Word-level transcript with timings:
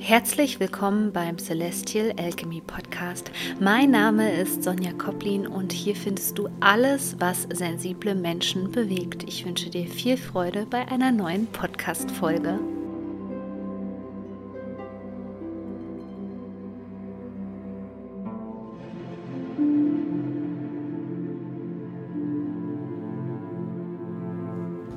Herzlich 0.00 0.60
willkommen 0.60 1.12
beim 1.12 1.38
Celestial 1.38 2.14
Alchemy 2.16 2.60
Podcast. 2.60 3.32
Mein 3.60 3.90
Name 3.90 4.32
ist 4.32 4.62
Sonja 4.62 4.92
Koplin 4.92 5.46
und 5.46 5.72
hier 5.72 5.96
findest 5.96 6.38
du 6.38 6.48
alles, 6.60 7.16
was 7.18 7.42
sensible 7.52 8.14
Menschen 8.14 8.70
bewegt. 8.70 9.24
Ich 9.24 9.44
wünsche 9.44 9.70
dir 9.70 9.86
viel 9.88 10.16
Freude 10.16 10.66
bei 10.66 10.86
einer 10.86 11.10
neuen 11.10 11.46
Podcast-Folge. 11.48 12.60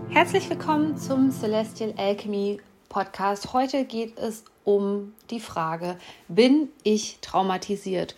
Herzlich 0.09 0.47
willkommen 0.49 0.95
zum 0.95 1.31
Celestial 1.31 1.95
Alchemy 1.97 2.59
Podcast. 2.87 3.51
Heute 3.53 3.83
geht 3.85 4.19
es 4.19 4.43
um 4.63 5.13
die 5.29 5.39
Frage, 5.39 5.97
bin 6.27 6.69
ich 6.83 7.17
traumatisiert? 7.21 8.15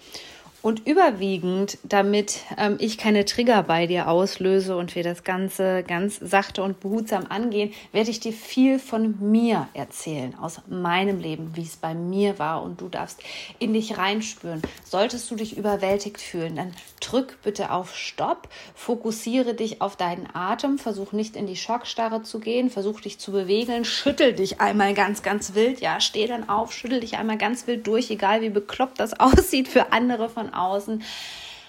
Und 0.63 0.87
überwiegend, 0.87 1.77
damit 1.83 2.39
ähm, 2.57 2.77
ich 2.79 2.97
keine 2.97 3.25
Trigger 3.25 3.63
bei 3.63 3.85
dir 3.85 4.07
auslöse 4.07 4.77
und 4.77 4.95
wir 4.95 5.03
das 5.03 5.25
Ganze 5.25 5.83
ganz 5.85 6.21
sachte 6.21 6.63
und 6.63 6.79
behutsam 6.79 7.25
angehen, 7.27 7.73
werde 7.91 8.09
ich 8.09 8.21
dir 8.21 8.31
viel 8.31 8.79
von 8.79 9.15
mir 9.19 9.67
erzählen, 9.73 10.33
aus 10.39 10.61
meinem 10.69 11.19
Leben, 11.19 11.51
wie 11.55 11.63
es 11.63 11.75
bei 11.75 11.93
mir 11.93 12.39
war. 12.39 12.63
Und 12.63 12.79
du 12.79 12.87
darfst 12.87 13.21
in 13.59 13.73
dich 13.73 13.97
reinspüren. 13.97 14.61
Solltest 14.85 15.29
du 15.29 15.35
dich 15.35 15.57
überwältigt 15.57 16.21
fühlen, 16.21 16.55
dann 16.55 16.71
drück 17.01 17.39
bitte 17.43 17.71
auf 17.71 17.93
Stopp, 17.93 18.47
fokussiere 18.73 19.55
dich 19.55 19.81
auf 19.81 19.97
deinen 19.97 20.29
Atem, 20.33 20.77
versuch 20.77 21.11
nicht 21.11 21.35
in 21.35 21.45
die 21.45 21.57
Schockstarre 21.57 22.23
zu 22.23 22.39
gehen, 22.39 22.69
versuch 22.69 23.01
dich 23.01 23.19
zu 23.19 23.33
bewegen, 23.33 23.83
schüttel 23.83 24.31
dich 24.31 24.61
einmal 24.61 24.93
ganz, 24.93 25.23
ganz 25.23 25.55
wild, 25.55 25.81
ja, 25.81 25.99
steh 25.99 26.25
dann 26.25 26.47
auf, 26.47 26.71
schüttel 26.71 27.01
dich 27.01 27.17
einmal 27.17 27.37
ganz 27.37 27.67
wild 27.67 27.85
durch, 27.85 28.09
egal 28.09 28.41
wie 28.41 28.49
bekloppt 28.49 29.01
das 29.01 29.13
aussieht 29.19 29.67
für 29.67 29.91
andere 29.91 30.29
von 30.29 30.52
außen. 30.53 31.03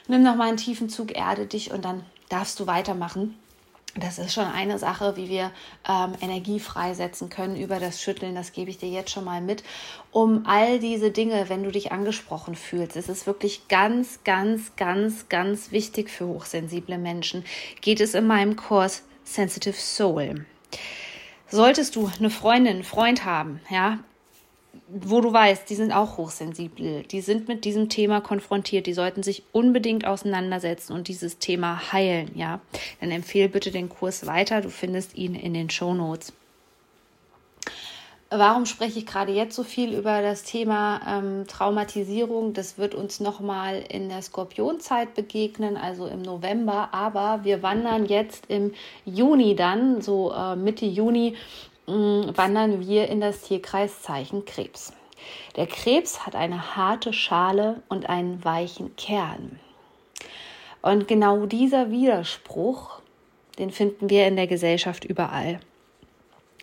Nimm 0.09 0.23
noch 0.23 0.37
mal 0.37 0.49
einen 0.49 0.57
tiefen 0.57 0.89
Zug, 0.89 1.17
erde 1.17 1.47
dich 1.47 1.73
und 1.73 1.85
dann 1.85 2.05
darfst 2.29 2.61
du 2.61 2.67
weitermachen. 2.67 3.39
Das 3.97 4.19
ist 4.19 4.35
schon 4.35 4.47
eine 4.47 4.79
Sache, 4.79 5.17
wie 5.17 5.29
wir 5.29 5.53
ähm, 5.89 6.15
Energie 6.21 6.59
freisetzen 6.59 7.29
können 7.31 7.57
über 7.57 7.79
das 7.79 8.03
Schütteln. 8.03 8.35
Das 8.35 8.53
gebe 8.53 8.69
ich 8.69 8.79
dir 8.79 8.89
jetzt 8.89 9.13
schon 9.13 9.25
mal 9.25 9.41
mit. 9.41 9.63
Um 10.11 10.47
all 10.47 10.81
diese 10.81 11.13
Dinge, 11.13 11.49
wenn 11.49 11.63
du 11.63 11.71
dich 11.71 11.93
angesprochen 11.93 12.57
fühlst, 12.57 12.97
es 12.97 13.09
ist 13.09 13.27
wirklich 13.29 13.69
ganz, 13.69 14.25
ganz, 14.25 14.75
ganz, 14.75 15.29
ganz 15.29 15.71
wichtig 15.71 16.11
für 16.11 16.27
hochsensible 16.27 16.99
Menschen, 16.99 17.45
geht 17.81 18.01
es 18.01 18.15
in 18.15 18.27
meinem 18.27 18.57
Kurs 18.57 19.05
Sensitive 19.23 19.77
Soul. 19.77 20.45
Solltest 21.49 21.95
du 21.95 22.11
eine 22.19 22.31
Freundin, 22.31 22.75
einen 22.75 22.85
Freund 22.85 23.25
haben, 23.25 23.61
ja, 23.71 24.01
wo 24.89 25.21
du 25.21 25.33
weißt, 25.33 25.69
die 25.69 25.75
sind 25.75 25.93
auch 25.93 26.17
hochsensibel, 26.17 27.03
die 27.03 27.21
sind 27.21 27.49
mit 27.49 27.65
diesem 27.65 27.89
Thema 27.89 28.21
konfrontiert, 28.21 28.87
die 28.87 28.95
sollten 28.95 29.23
sich 29.23 29.43
unbedingt 29.53 30.07
auseinandersetzen 30.07 30.93
und 30.93 31.09
dieses 31.09 31.39
Thema 31.39 31.93
heilen, 31.93 32.31
ja. 32.35 32.61
Dann 33.01 33.11
empfehle 33.11 33.49
bitte 33.49 33.71
den 33.71 33.89
Kurs 33.89 34.27
weiter, 34.27 34.61
du 34.61 34.71
findest 34.71 35.17
ihn 35.17 35.35
in 35.35 35.55
den 35.55 35.71
Show 35.71 35.95
Notes. 35.95 36.33
Warum 38.37 38.67
spreche 38.67 38.99
ich 38.99 39.07
gerade 39.07 39.33
jetzt 39.33 39.55
so 39.55 39.63
viel 39.63 39.95
über 39.95 40.21
das 40.21 40.43
Thema 40.43 41.01
ähm, 41.07 41.47
Traumatisierung? 41.47 42.53
Das 42.53 42.79
wird 42.79 42.95
uns 42.95 43.21
nochmal 43.21 43.85
in 43.89 44.09
der 44.09 44.23
Skorpionzeit 44.23 45.15
begegnen, 45.15 45.77
also 45.77 46.07
im 46.07 46.23
November. 46.23 46.89
Aber 46.93 47.45
wir 47.45 47.63
wandern 47.63 48.07
jetzt 48.07 48.47
im 48.49 48.73
Juni 49.05 49.55
dann, 49.55 50.01
so 50.03 50.33
äh, 50.33 50.57
Mitte 50.57 50.85
Juni, 50.85 51.37
wandern 51.87 52.87
wir 52.87 53.09
in 53.09 53.21
das 53.21 53.43
Tierkreiszeichen 53.43 54.45
Krebs. 54.45 54.93
Der 55.57 55.67
Krebs 55.67 56.27
hat 56.27 56.35
eine 56.35 56.77
harte 56.77 57.13
Schale 57.13 57.83
und 57.89 58.09
einen 58.09 58.45
weichen 58.45 58.97
Kern. 58.97 59.59
Und 60.83 61.09
genau 61.09 61.47
dieser 61.47 61.91
Widerspruch, 61.91 63.01
den 63.59 63.71
finden 63.71 64.11
wir 64.11 64.27
in 64.27 64.37
der 64.37 64.47
Gesellschaft 64.47 65.05
überall 65.05 65.61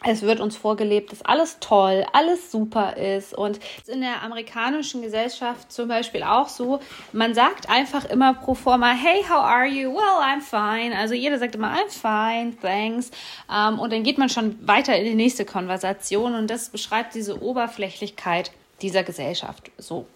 es 0.03 0.23
wird 0.23 0.39
uns 0.39 0.57
vorgelebt, 0.57 1.11
dass 1.11 1.21
alles 1.21 1.57
toll, 1.59 2.05
alles 2.11 2.51
super 2.51 2.97
ist. 2.97 3.35
Und 3.35 3.59
in 3.85 4.01
der 4.01 4.23
amerikanischen 4.23 5.03
Gesellschaft 5.03 5.71
zum 5.71 5.87
Beispiel 5.87 6.23
auch 6.23 6.49
so, 6.49 6.79
man 7.13 7.35
sagt 7.35 7.69
einfach 7.69 8.05
immer 8.05 8.33
pro 8.33 8.55
forma, 8.55 8.91
hey, 8.93 9.23
how 9.29 9.43
are 9.43 9.67
you? 9.67 9.93
Well, 9.93 10.21
I'm 10.21 10.41
fine. 10.41 10.97
Also 10.97 11.13
jeder 11.13 11.37
sagt 11.37 11.53
immer, 11.53 11.75
I'm 11.75 11.89
fine, 11.89 12.57
thanks. 12.59 13.11
Ähm, 13.51 13.77
und 13.77 13.93
dann 13.93 14.01
geht 14.01 14.17
man 14.17 14.29
schon 14.29 14.57
weiter 14.67 14.95
in 14.95 15.05
die 15.05 15.15
nächste 15.15 15.45
Konversation 15.45 16.33
und 16.33 16.49
das 16.49 16.69
beschreibt 16.69 17.13
diese 17.13 17.41
Oberflächlichkeit 17.41 18.51
dieser 18.81 19.03
Gesellschaft. 19.03 19.69
So. 19.77 20.07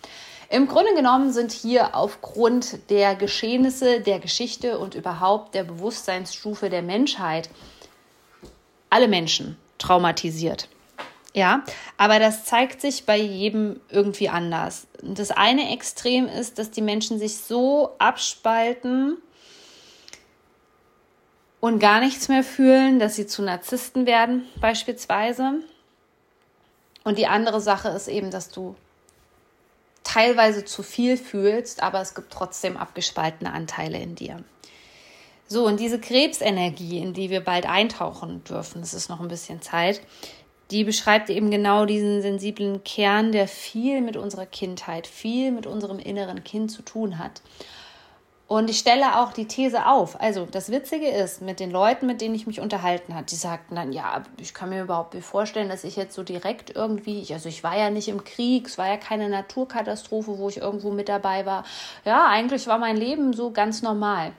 Im 0.50 0.68
Grunde 0.68 0.94
genommen 0.96 1.32
sind 1.32 1.52
hier 1.52 1.96
aufgrund 1.96 2.90
der 2.90 3.16
Geschehnisse, 3.16 4.02
der 4.02 4.20
Geschichte 4.20 4.80
und 4.80 4.96
überhaupt 4.96 5.54
der 5.54 5.64
Bewusstseinsstufe 5.64 6.70
der 6.70 6.82
Menschheit 6.82 7.50
alle 8.90 9.08
Menschen 9.08 9.58
traumatisiert. 9.78 10.70
Ja, 11.34 11.64
aber 11.98 12.20
das 12.20 12.46
zeigt 12.46 12.80
sich 12.80 13.06
bei 13.06 13.18
jedem 13.18 13.82
irgendwie 13.90 14.30
anders. 14.30 14.88
Das 15.02 15.32
eine 15.32 15.74
Extrem 15.74 16.28
ist, 16.28 16.60
dass 16.60 16.72
die 16.72 16.82
Menschen 16.82 17.20
sich 17.20 17.38
so 17.38 17.94
abspalten 18.00 19.18
und 21.60 21.80
gar 21.80 22.00
nichts 22.00 22.30
mehr 22.30 22.44
fühlen, 22.44 23.00
dass 23.00 23.16
sie 23.16 23.28
zu 23.28 23.42
Narzissten 23.42 24.06
werden, 24.06 24.46
beispielsweise. 24.62 25.56
Und 27.04 27.18
die 27.18 27.28
andere 27.28 27.60
Sache 27.60 27.90
ist 27.90 28.08
eben, 28.08 28.32
dass 28.32 28.50
du 28.50 28.76
teilweise 30.06 30.64
zu 30.64 30.84
viel 30.84 31.18
fühlst, 31.18 31.84
aber 31.84 32.00
es 32.00 32.16
gibt 32.16 32.32
trotzdem 32.32 32.78
abgespaltene 32.78 33.52
Anteile 33.52 33.98
in 33.98 34.16
dir. 34.16 34.44
So, 35.48 35.66
und 35.66 35.80
diese 35.80 36.00
Krebsenergie, 36.00 36.98
in 36.98 37.14
die 37.14 37.30
wir 37.30 37.42
bald 37.42 37.68
eintauchen 37.68 38.44
dürfen, 38.44 38.82
es 38.82 38.94
ist 38.94 39.10
noch 39.10 39.22
ein 39.22 39.28
bisschen 39.28 39.62
Zeit, 39.62 40.02
die 40.72 40.84
beschreibt 40.84 41.30
eben 41.30 41.52
genau 41.52 41.86
diesen 41.86 42.22
sensiblen 42.24 42.84
Kern, 42.84 43.32
der 43.32 43.48
viel 43.48 44.02
mit 44.02 44.18
unserer 44.18 44.48
Kindheit, 44.48 45.06
viel 45.06 45.52
mit 45.52 45.68
unserem 45.68 46.00
inneren 46.00 46.44
Kind 46.44 46.72
zu 46.72 46.82
tun 46.82 47.20
hat. 47.20 47.42
Und 48.48 48.70
ich 48.70 48.78
stelle 48.78 49.20
auch 49.20 49.34
die 49.34 49.48
These 49.48 49.88
auf. 49.88 50.22
Also 50.22 50.48
das 50.50 50.72
Witzige 50.72 51.08
ist, 51.08 51.42
mit 51.42 51.60
den 51.60 51.72
Leuten, 51.72 52.06
mit 52.06 52.22
denen 52.22 52.36
ich 52.36 52.46
mich 52.46 52.60
unterhalten 52.60 53.16
habe, 53.16 53.26
die 53.26 53.36
sagten 53.36 53.76
dann, 53.76 53.92
ja, 53.92 54.24
ich 54.40 54.54
kann 54.54 54.70
mir 54.70 54.84
überhaupt 54.84 55.16
nicht 55.16 55.26
vorstellen, 55.26 55.70
dass 55.70 55.84
ich 55.84 55.96
jetzt 55.96 56.14
so 56.14 56.22
direkt 56.22 56.76
irgendwie, 56.76 57.26
also 57.34 57.50
ich 57.50 57.64
war 57.64 57.76
ja 57.76 57.90
nicht 57.90 58.08
im 58.08 58.24
Krieg, 58.24 58.68
es 58.68 58.78
war 58.78 58.88
ja 58.88 58.98
keine 58.98 59.30
Naturkatastrophe, 59.30 60.38
wo 60.38 60.50
ich 60.50 60.58
irgendwo 60.58 60.92
mit 60.92 61.10
dabei 61.10 61.48
war. 61.48 61.64
Ja, 62.04 62.28
eigentlich 62.28 62.68
war 62.68 62.78
mein 62.78 62.98
Leben 62.98 63.34
so 63.34 63.52
ganz 63.52 63.82
normal. 63.82 64.32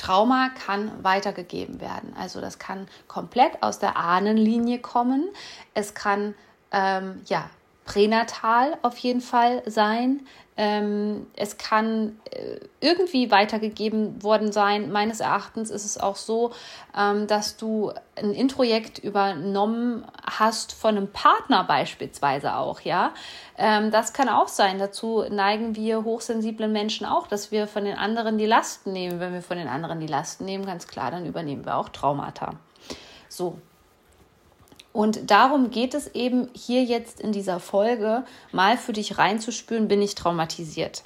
Trauma 0.00 0.48
kann 0.48 1.04
weitergegeben 1.04 1.78
werden. 1.80 2.14
Also 2.18 2.40
das 2.40 2.58
kann 2.58 2.88
komplett 3.06 3.62
aus 3.62 3.78
der 3.78 3.98
Ahnenlinie 3.98 4.78
kommen. 4.78 5.28
Es 5.74 5.92
kann 5.92 6.34
ähm, 6.72 7.20
ja 7.26 7.50
pränatal 7.90 8.78
auf 8.82 8.96
jeden 8.98 9.20
Fall 9.20 9.64
sein. 9.66 10.20
Ähm, 10.56 11.26
es 11.34 11.58
kann 11.58 12.20
äh, 12.30 12.60
irgendwie 12.80 13.32
weitergegeben 13.32 14.22
worden 14.22 14.52
sein. 14.52 14.92
Meines 14.92 15.18
Erachtens 15.18 15.70
ist 15.70 15.84
es 15.84 15.98
auch 15.98 16.14
so, 16.14 16.52
ähm, 16.96 17.26
dass 17.26 17.56
du 17.56 17.92
ein 18.14 18.32
Introjekt 18.32 19.00
übernommen 19.00 20.04
hast 20.24 20.72
von 20.72 20.96
einem 20.96 21.08
Partner 21.08 21.64
beispielsweise 21.64 22.54
auch, 22.54 22.80
ja. 22.82 23.12
Ähm, 23.58 23.90
das 23.90 24.12
kann 24.12 24.28
auch 24.28 24.48
sein. 24.48 24.78
Dazu 24.78 25.24
neigen 25.28 25.74
wir 25.74 26.04
hochsensiblen 26.04 26.70
Menschen 26.70 27.06
auch, 27.06 27.26
dass 27.26 27.50
wir 27.50 27.66
von 27.66 27.84
den 27.84 27.98
anderen 27.98 28.38
die 28.38 28.46
Lasten 28.46 28.92
nehmen. 28.92 29.18
Wenn 29.18 29.32
wir 29.32 29.42
von 29.42 29.56
den 29.56 29.68
anderen 29.68 29.98
die 29.98 30.06
Lasten 30.06 30.44
nehmen, 30.44 30.64
ganz 30.64 30.86
klar, 30.86 31.10
dann 31.10 31.26
übernehmen 31.26 31.64
wir 31.64 31.76
auch 31.76 31.88
Traumata. 31.88 32.52
So, 33.28 33.58
und 34.92 35.30
darum 35.30 35.70
geht 35.70 35.94
es 35.94 36.08
eben 36.14 36.48
hier 36.52 36.82
jetzt 36.82 37.20
in 37.20 37.32
dieser 37.32 37.60
Folge, 37.60 38.24
mal 38.50 38.76
für 38.76 38.92
dich 38.92 39.18
reinzuspüren, 39.18 39.86
bin 39.86 40.02
ich 40.02 40.16
traumatisiert. 40.16 41.04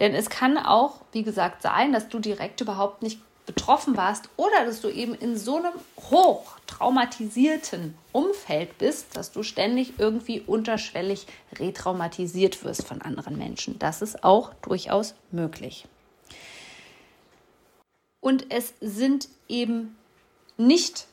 Denn 0.00 0.14
es 0.14 0.28
kann 0.28 0.58
auch, 0.58 1.00
wie 1.12 1.22
gesagt, 1.22 1.62
sein, 1.62 1.92
dass 1.92 2.08
du 2.08 2.18
direkt 2.18 2.60
überhaupt 2.60 3.02
nicht 3.02 3.20
betroffen 3.46 3.96
warst 3.96 4.28
oder 4.36 4.64
dass 4.66 4.80
du 4.80 4.88
eben 4.88 5.14
in 5.14 5.36
so 5.36 5.56
einem 5.56 5.72
hoch 6.10 6.58
traumatisierten 6.66 7.94
Umfeld 8.12 8.78
bist, 8.78 9.16
dass 9.16 9.32
du 9.32 9.42
ständig 9.42 9.94
irgendwie 9.98 10.40
unterschwellig 10.40 11.26
retraumatisiert 11.58 12.62
wirst 12.64 12.86
von 12.86 13.02
anderen 13.02 13.36
Menschen. 13.36 13.78
Das 13.78 14.02
ist 14.02 14.22
auch 14.22 14.54
durchaus 14.62 15.14
möglich. 15.30 15.86
Und 18.20 18.52
es 18.52 18.74
sind 18.80 19.28
eben 19.48 19.96
nicht 20.56 21.08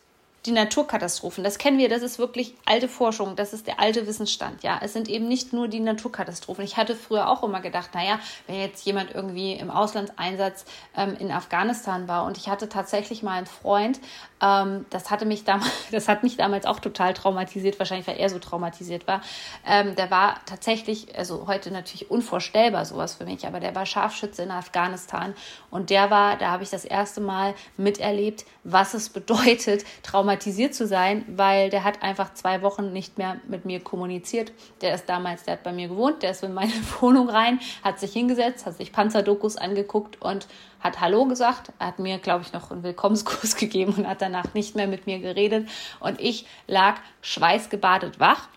die 0.45 0.51
Naturkatastrophen, 0.51 1.43
das 1.43 1.57
kennen 1.57 1.77
wir, 1.77 1.89
das 1.89 2.01
ist 2.01 2.17
wirklich 2.17 2.55
alte 2.65 2.87
Forschung, 2.87 3.35
das 3.35 3.51
ist 3.51 3.67
der 3.67 3.79
alte 3.79 4.07
Wissensstand, 4.07 4.63
ja. 4.63 4.79
Es 4.81 4.93
sind 4.93 5.09
eben 5.09 5.27
nicht 5.27 5.51
nur 5.51 5.67
die 5.67 5.81
Naturkatastrophen. 5.81 6.63
Ich 6.63 6.77
hatte 6.77 6.95
früher 6.95 7.29
auch 7.29 7.43
immer 7.43 7.59
gedacht, 7.59 7.93
naja, 7.93 8.19
wenn 8.47 8.59
jetzt 8.59 8.85
jemand 8.85 9.13
irgendwie 9.13 9.53
im 9.53 9.69
Auslandseinsatz 9.69 10.65
ähm, 10.95 11.17
in 11.19 11.31
Afghanistan 11.31 12.07
war 12.07 12.25
und 12.25 12.37
ich 12.37 12.47
hatte 12.47 12.69
tatsächlich 12.69 13.21
mal 13.21 13.37
einen 13.37 13.47
Freund, 13.47 13.99
Ähm, 14.41 14.85
das 14.89 15.11
hatte 15.11 15.25
mich 15.25 15.43
damals, 15.43 15.71
das 15.91 16.07
hat 16.07 16.23
mich 16.23 16.37
damals 16.37 16.65
auch 16.65 16.79
total 16.79 17.13
traumatisiert, 17.13 17.79
wahrscheinlich 17.79 18.07
weil 18.07 18.17
er 18.17 18.29
so 18.29 18.39
traumatisiert 18.39 19.07
war. 19.07 19.21
Ähm, 19.67 19.95
der 19.95 20.09
war 20.11 20.39
tatsächlich, 20.45 21.17
also 21.17 21.47
heute 21.47 21.71
natürlich 21.71 22.09
unvorstellbar 22.09 22.85
sowas 22.85 23.15
für 23.15 23.25
mich, 23.25 23.45
aber 23.45 23.59
der 23.59 23.75
war 23.75 23.85
Scharfschütze 23.85 24.43
in 24.43 24.51
Afghanistan 24.51 25.33
und 25.71 25.89
der 25.89 26.09
war, 26.09 26.37
da 26.37 26.51
habe 26.51 26.63
ich 26.63 26.69
das 26.69 26.85
erste 26.85 27.21
Mal 27.21 27.53
miterlebt, 27.77 28.45
was 28.63 28.93
es 28.93 29.09
bedeutet, 29.19 29.85
traumatisiert 30.03 30.73
zu 30.73 30.87
sein, 30.87 31.25
weil 31.27 31.69
der 31.69 31.83
hat 31.83 32.01
einfach 32.01 32.33
zwei 32.33 32.61
Wochen 32.61 32.93
nicht 32.93 33.17
mehr 33.17 33.37
mit 33.47 33.65
mir 33.65 33.79
kommuniziert. 33.79 34.51
Der 34.81 34.93
ist 34.93 35.07
damals, 35.09 35.43
der 35.43 35.53
hat 35.53 35.63
bei 35.63 35.73
mir 35.73 35.87
gewohnt, 35.87 36.23
der 36.23 36.31
ist 36.31 36.43
in 36.43 36.53
meine 36.53 36.73
Wohnung 37.01 37.29
rein, 37.29 37.59
hat 37.83 37.99
sich 37.99 38.13
hingesetzt, 38.13 38.65
hat 38.65 38.77
sich 38.77 38.91
Panzerdokus 38.91 39.57
angeguckt 39.57 40.21
und 40.21 40.47
hat 40.79 41.01
Hallo 41.01 41.25
gesagt, 41.25 41.71
hat 41.79 41.99
mir, 41.99 42.17
glaube 42.19 42.43
ich, 42.43 42.53
noch 42.53 42.71
einen 42.71 42.83
Willkommenskurs 42.83 43.55
gegeben 43.57 43.93
und 43.93 44.07
hat 44.07 44.21
danach 44.21 44.53
nicht 44.53 44.75
mehr 44.75 44.87
mit 44.87 45.07
mir 45.07 45.19
geredet. 45.19 45.67
Und 45.99 46.19
ich 46.19 46.45
lag 46.67 46.95
schweißgebadet 47.21 48.19
wach 48.19 48.47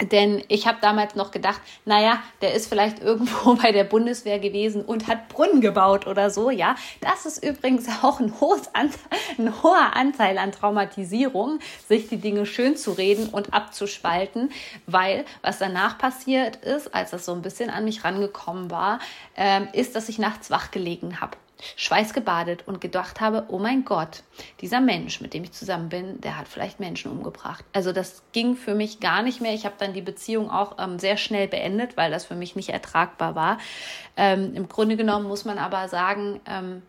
denn 0.00 0.42
ich 0.48 0.66
habe 0.66 0.78
damals 0.80 1.14
noch 1.14 1.30
gedacht, 1.30 1.60
naja, 1.84 2.22
der 2.40 2.54
ist 2.54 2.68
vielleicht 2.68 2.98
irgendwo 3.02 3.54
bei 3.54 3.72
der 3.72 3.84
Bundeswehr 3.84 4.38
gewesen 4.38 4.84
und 4.84 5.06
hat 5.06 5.28
Brunnen 5.28 5.60
gebaut 5.60 6.06
oder 6.06 6.30
so. 6.30 6.50
Ja, 6.50 6.74
das 7.00 7.26
ist 7.26 7.44
übrigens 7.44 7.88
auch 8.02 8.20
ein, 8.20 8.32
Anteil, 8.72 8.98
ein 9.38 9.62
hoher 9.62 9.94
Anteil 9.94 10.38
an 10.38 10.52
Traumatisierung, 10.52 11.60
sich 11.88 12.08
die 12.08 12.18
Dinge 12.18 12.46
schön 12.46 12.76
zu 12.76 12.92
reden 12.92 13.28
und 13.28 13.54
abzuspalten, 13.54 14.50
weil 14.86 15.24
was 15.42 15.58
danach 15.58 15.98
passiert 15.98 16.56
ist, 16.56 16.94
als 16.94 17.10
das 17.10 17.24
so 17.24 17.32
ein 17.32 17.42
bisschen 17.42 17.70
an 17.70 17.84
mich 17.84 18.04
rangekommen 18.04 18.70
war, 18.70 18.98
äh, 19.36 19.62
ist, 19.72 19.94
dass 19.96 20.08
ich 20.08 20.18
nachts 20.18 20.50
wach 20.50 20.70
gelegen 20.70 21.20
habe 21.20 21.36
schweißgebadet 21.76 22.66
und 22.66 22.80
gedacht 22.80 23.20
habe, 23.20 23.44
oh 23.48 23.58
mein 23.58 23.84
Gott, 23.84 24.22
dieser 24.60 24.80
Mensch, 24.80 25.20
mit 25.20 25.34
dem 25.34 25.44
ich 25.44 25.52
zusammen 25.52 25.88
bin, 25.88 26.20
der 26.20 26.38
hat 26.38 26.48
vielleicht 26.48 26.80
Menschen 26.80 27.10
umgebracht. 27.10 27.64
Also 27.72 27.92
das 27.92 28.22
ging 28.32 28.56
für 28.56 28.74
mich 28.74 29.00
gar 29.00 29.22
nicht 29.22 29.40
mehr. 29.40 29.54
Ich 29.54 29.64
habe 29.64 29.76
dann 29.78 29.92
die 29.92 30.02
Beziehung 30.02 30.50
auch 30.50 30.76
ähm, 30.78 30.98
sehr 30.98 31.16
schnell 31.16 31.48
beendet, 31.48 31.96
weil 31.96 32.10
das 32.10 32.24
für 32.24 32.34
mich 32.34 32.56
nicht 32.56 32.70
ertragbar 32.70 33.34
war. 33.34 33.58
Ähm, 34.16 34.54
Im 34.54 34.68
Grunde 34.68 34.96
genommen 34.96 35.26
muss 35.26 35.44
man 35.44 35.58
aber 35.58 35.88
sagen, 35.88 36.40
ähm, 36.46 36.82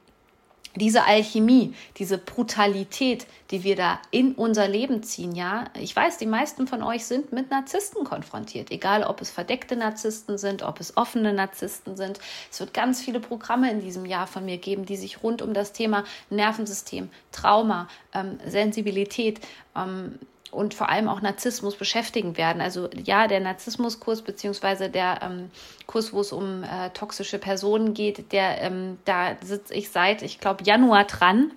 diese 0.75 1.06
Alchemie, 1.06 1.74
diese 1.98 2.18
Brutalität, 2.18 3.27
die 3.51 3.63
wir 3.63 3.75
da 3.75 4.00
in 4.12 4.33
unser 4.33 4.68
Leben 4.68 5.04
ziehen, 5.04 5.33
ja. 5.36 5.66
Ich 5.80 5.95
weiß, 5.95 6.18
die 6.18 6.25
meisten 6.25 6.68
von 6.68 6.83
euch 6.83 7.06
sind 7.06 7.31
mit 7.31 7.50
Narzissten 7.51 8.04
konfrontiert, 8.04 8.72
egal 8.72 9.04
ob 9.04 9.22
es 9.22 9.30
verdeckte 9.30 9.75
Narzissten 9.75 10.38
sind, 10.38 10.63
ob 10.63 10.80
es 10.80 10.98
offene 10.98 11.33
Narzissten 11.33 11.95
sind. 11.95 12.19
Es 12.51 12.60
wird 12.60 12.74
ganz 12.74 13.01
viele 13.01 13.19
Programme 13.19 13.72
in 13.72 13.81
diesem 13.81 14.06
Jahr 14.06 14.27
von 14.27 14.45
mir 14.45 14.57
geben, 14.57 14.86
die 14.86 14.98
sich 14.98 15.24
rund 15.24 15.42
um 15.42 15.54
das 15.54 15.72
Thema 15.72 16.04
Nervensystem, 16.30 17.10
Trauma, 17.31 17.88
ähm, 18.13 18.39
Sensibilität, 18.45 19.39
ähm, 19.75 20.19
und 20.55 20.73
vor 20.73 20.89
allem 20.89 21.07
auch 21.07 21.21
Narzissmus 21.21 21.75
beschäftigen 21.75 22.37
werden. 22.37 22.61
Also 22.61 22.89
ja, 23.03 23.27
der 23.27 23.41
Narzissmuskurs 23.41 24.21
beziehungsweise 24.21 24.89
der 24.89 25.19
ähm, 25.21 25.51
Kurs, 25.85 26.13
wo 26.13 26.21
es 26.21 26.31
um 26.31 26.63
äh, 26.63 26.89
toxische 26.91 27.37
Personen 27.37 27.93
geht, 27.93 28.31
der 28.31 28.61
ähm, 28.61 28.97
da 29.05 29.35
sitze 29.43 29.73
ich 29.73 29.89
seit, 29.89 30.21
ich 30.21 30.39
glaube, 30.39 30.63
Januar 30.63 31.03
dran. 31.03 31.51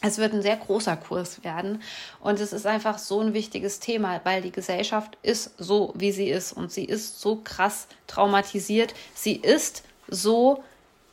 Es 0.00 0.18
wird 0.18 0.34
ein 0.34 0.42
sehr 0.42 0.56
großer 0.56 0.96
Kurs 0.96 1.44
werden 1.44 1.82
und 2.20 2.38
es 2.38 2.52
ist 2.52 2.66
einfach 2.66 2.98
so 2.98 3.20
ein 3.20 3.32
wichtiges 3.32 3.80
Thema, 3.80 4.20
weil 4.24 4.42
die 4.42 4.52
Gesellschaft 4.52 5.16
ist 5.22 5.54
so, 5.56 5.94
wie 5.96 6.12
sie 6.12 6.28
ist 6.28 6.52
und 6.52 6.70
sie 6.70 6.84
ist 6.84 7.20
so 7.20 7.40
krass 7.42 7.88
traumatisiert. 8.06 8.92
Sie 9.14 9.36
ist 9.36 9.82
so 10.08 10.62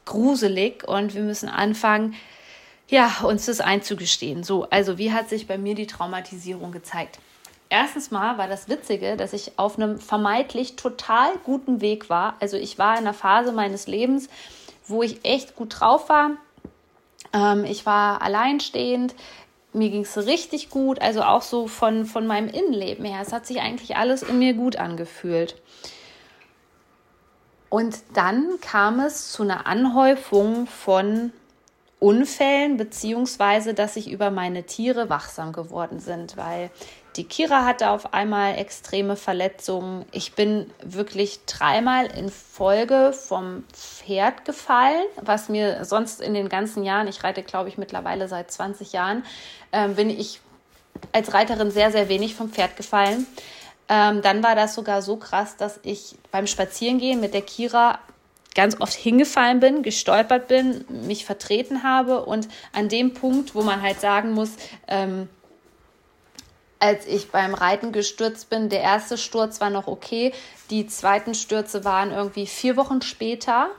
gruselig 0.04 0.86
und 0.86 1.14
wir 1.14 1.22
müssen 1.22 1.48
anfangen, 1.48 2.16
ja, 2.92 3.10
uns 3.24 3.46
das 3.46 3.62
einzugestehen. 3.62 4.44
So, 4.44 4.70
also 4.70 4.98
wie 4.98 5.14
hat 5.14 5.30
sich 5.30 5.48
bei 5.48 5.58
mir 5.58 5.76
die 5.76 5.88
Traumatisierung 5.88 6.74
gezeigt? 6.74 7.20
Erstens 7.70 8.12
mal 8.12 8.38
war 8.38 8.50
das 8.50 8.68
Witzige, 8.68 9.16
dass 9.16 9.32
ich 9.32 9.54
auf 9.58 9.78
einem 9.78 9.98
vermeintlich 9.98 10.76
total 10.76 11.32
guten 11.46 11.80
Weg 11.80 12.10
war. 12.10 12.36
Also 12.42 12.58
ich 12.58 12.78
war 12.78 12.94
in 12.94 13.00
einer 13.00 13.14
Phase 13.14 13.54
meines 13.54 13.88
Lebens, 13.88 14.28
wo 14.86 15.04
ich 15.04 15.24
echt 15.24 15.56
gut 15.56 15.80
drauf 15.80 16.10
war. 16.10 16.32
Ähm, 17.32 17.64
ich 17.64 17.86
war 17.86 18.22
alleinstehend. 18.22 19.16
Mir 19.72 19.90
ging 19.90 20.02
es 20.02 20.18
richtig 20.18 20.70
gut, 20.70 21.02
also 21.02 21.24
auch 21.24 21.44
so 21.44 21.68
von, 21.68 22.06
von 22.06 22.28
meinem 22.28 22.50
Innenleben 22.50 23.06
her. 23.06 23.22
Es 23.22 23.32
hat 23.32 23.46
sich 23.46 23.62
eigentlich 23.62 23.96
alles 23.96 24.22
in 24.22 24.38
mir 24.38 24.54
gut 24.54 24.76
angefühlt. 24.76 25.56
Und 27.70 28.00
dann 28.16 28.60
kam 28.60 29.00
es 29.00 29.32
zu 29.32 29.44
einer 29.44 29.66
Anhäufung 29.66 30.68
von 30.68 31.32
Unfällen, 32.02 32.78
beziehungsweise 32.78 33.76
dass 33.76 33.96
ich 33.96 34.10
über 34.10 34.32
meine 34.32 34.64
Tiere 34.64 35.12
wachsam 35.12 35.54
geworden 35.54 36.00
sind, 36.00 36.36
weil 36.36 36.72
die 37.16 37.26
Kira 37.26 37.64
hatte 37.64 37.92
auf 37.92 38.16
einmal 38.16 38.58
extreme 38.58 39.16
Verletzungen. 39.16 40.06
Ich 40.12 40.34
bin 40.34 40.72
wirklich 40.82 41.46
dreimal 41.46 42.08
in 42.08 42.30
Folge 42.30 43.14
vom 43.14 43.66
Pferd 43.72 44.46
gefallen, 44.46 45.04
was 45.22 45.48
mir 45.48 45.86
sonst 45.86 46.22
in 46.22 46.34
den 46.34 46.50
ganzen 46.50 46.84
Jahren, 46.84 47.08
ich 47.08 47.24
reite 47.24 47.44
glaube 47.44 47.70
ich 47.70 47.78
mittlerweile 47.78 48.28
seit 48.28 48.50
20 48.50 48.94
Jahren, 48.94 49.24
äh, 49.72 49.88
bin 49.90 50.10
ich 50.10 50.42
als 51.12 51.36
Reiterin 51.36 51.70
sehr, 51.70 51.92
sehr 51.92 52.10
wenig 52.10 52.34
vom 52.34 52.50
Pferd 52.50 52.78
gefallen. 52.78 53.28
Ähm, 53.90 54.24
dann 54.24 54.42
war 54.42 54.56
das 54.56 54.74
sogar 54.74 55.04
so 55.04 55.18
krass, 55.18 55.56
dass 55.56 55.80
ich 55.84 56.16
beim 56.32 56.48
Spazierengehen 56.48 57.20
mit 57.20 57.36
der 57.36 57.44
Kira 57.44 58.00
ganz 58.56 58.80
oft 58.80 58.94
hingefallen 58.94 59.60
bin, 59.60 59.84
gestolpert 59.84 60.48
bin, 60.48 60.86
mich 60.90 61.26
vertreten 61.26 61.84
habe 61.84 62.26
und 62.26 62.48
an 62.74 62.90
dem 62.90 63.14
Punkt, 63.14 63.56
wo 63.56 63.62
man 63.62 63.82
halt 63.82 64.02
sagen 64.02 64.34
muss, 64.34 64.52
ähm, 64.88 65.30
als 66.80 67.06
ich 67.06 67.30
beim 67.30 67.54
Reiten 67.54 67.92
gestürzt 67.92 68.50
bin, 68.50 68.70
der 68.70 68.82
erste 68.82 69.18
Sturz 69.18 69.62
war 69.62 69.70
noch 69.70 69.88
okay, 69.88 70.34
die 70.72 70.88
zweiten 70.88 71.36
Stürze 71.36 71.86
waren 71.86 72.12
irgendwie 72.12 72.48
vier 72.48 72.76
Wochen 72.76 73.02
später 73.04 73.70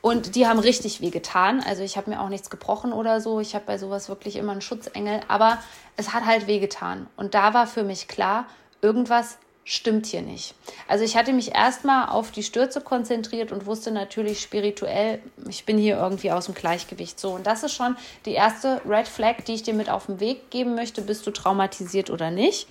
und 0.00 0.36
die 0.36 0.46
haben 0.46 0.58
richtig 0.58 1.00
weh 1.00 1.10
getan. 1.10 1.62
Also 1.66 1.82
ich 1.82 1.96
habe 1.96 2.10
mir 2.10 2.20
auch 2.20 2.28
nichts 2.28 2.50
gebrochen 2.50 2.92
oder 2.92 3.20
so. 3.20 3.40
Ich 3.40 3.54
habe 3.54 3.64
bei 3.66 3.78
sowas 3.78 4.08
wirklich 4.08 4.36
immer 4.36 4.52
einen 4.52 4.60
Schutzengel, 4.60 5.20
aber 5.26 5.58
es 5.96 6.12
hat 6.12 6.26
halt 6.26 6.46
weh 6.46 6.60
getan. 6.60 7.08
Und 7.16 7.34
da 7.34 7.54
war 7.54 7.66
für 7.66 7.82
mich 7.82 8.08
klar, 8.08 8.46
irgendwas 8.80 9.38
stimmt 9.70 10.06
hier 10.06 10.22
nicht. 10.22 10.54
Also 10.88 11.04
ich 11.04 11.14
hatte 11.14 11.34
mich 11.34 11.54
erstmal 11.54 12.08
auf 12.08 12.30
die 12.30 12.42
Stürze 12.42 12.80
konzentriert 12.80 13.52
und 13.52 13.66
wusste 13.66 13.90
natürlich 13.90 14.40
spirituell, 14.40 15.20
ich 15.46 15.66
bin 15.66 15.76
hier 15.76 15.98
irgendwie 15.98 16.32
aus 16.32 16.46
dem 16.46 16.54
Gleichgewicht. 16.54 17.20
So, 17.20 17.32
und 17.32 17.46
das 17.46 17.62
ist 17.62 17.74
schon 17.74 17.94
die 18.24 18.32
erste 18.32 18.80
Red 18.88 19.06
Flag, 19.06 19.44
die 19.46 19.52
ich 19.52 19.62
dir 19.62 19.74
mit 19.74 19.90
auf 19.90 20.06
den 20.06 20.20
Weg 20.20 20.50
geben 20.50 20.74
möchte. 20.74 21.02
Bist 21.02 21.26
du 21.26 21.32
traumatisiert 21.32 22.08
oder 22.08 22.30
nicht? 22.30 22.66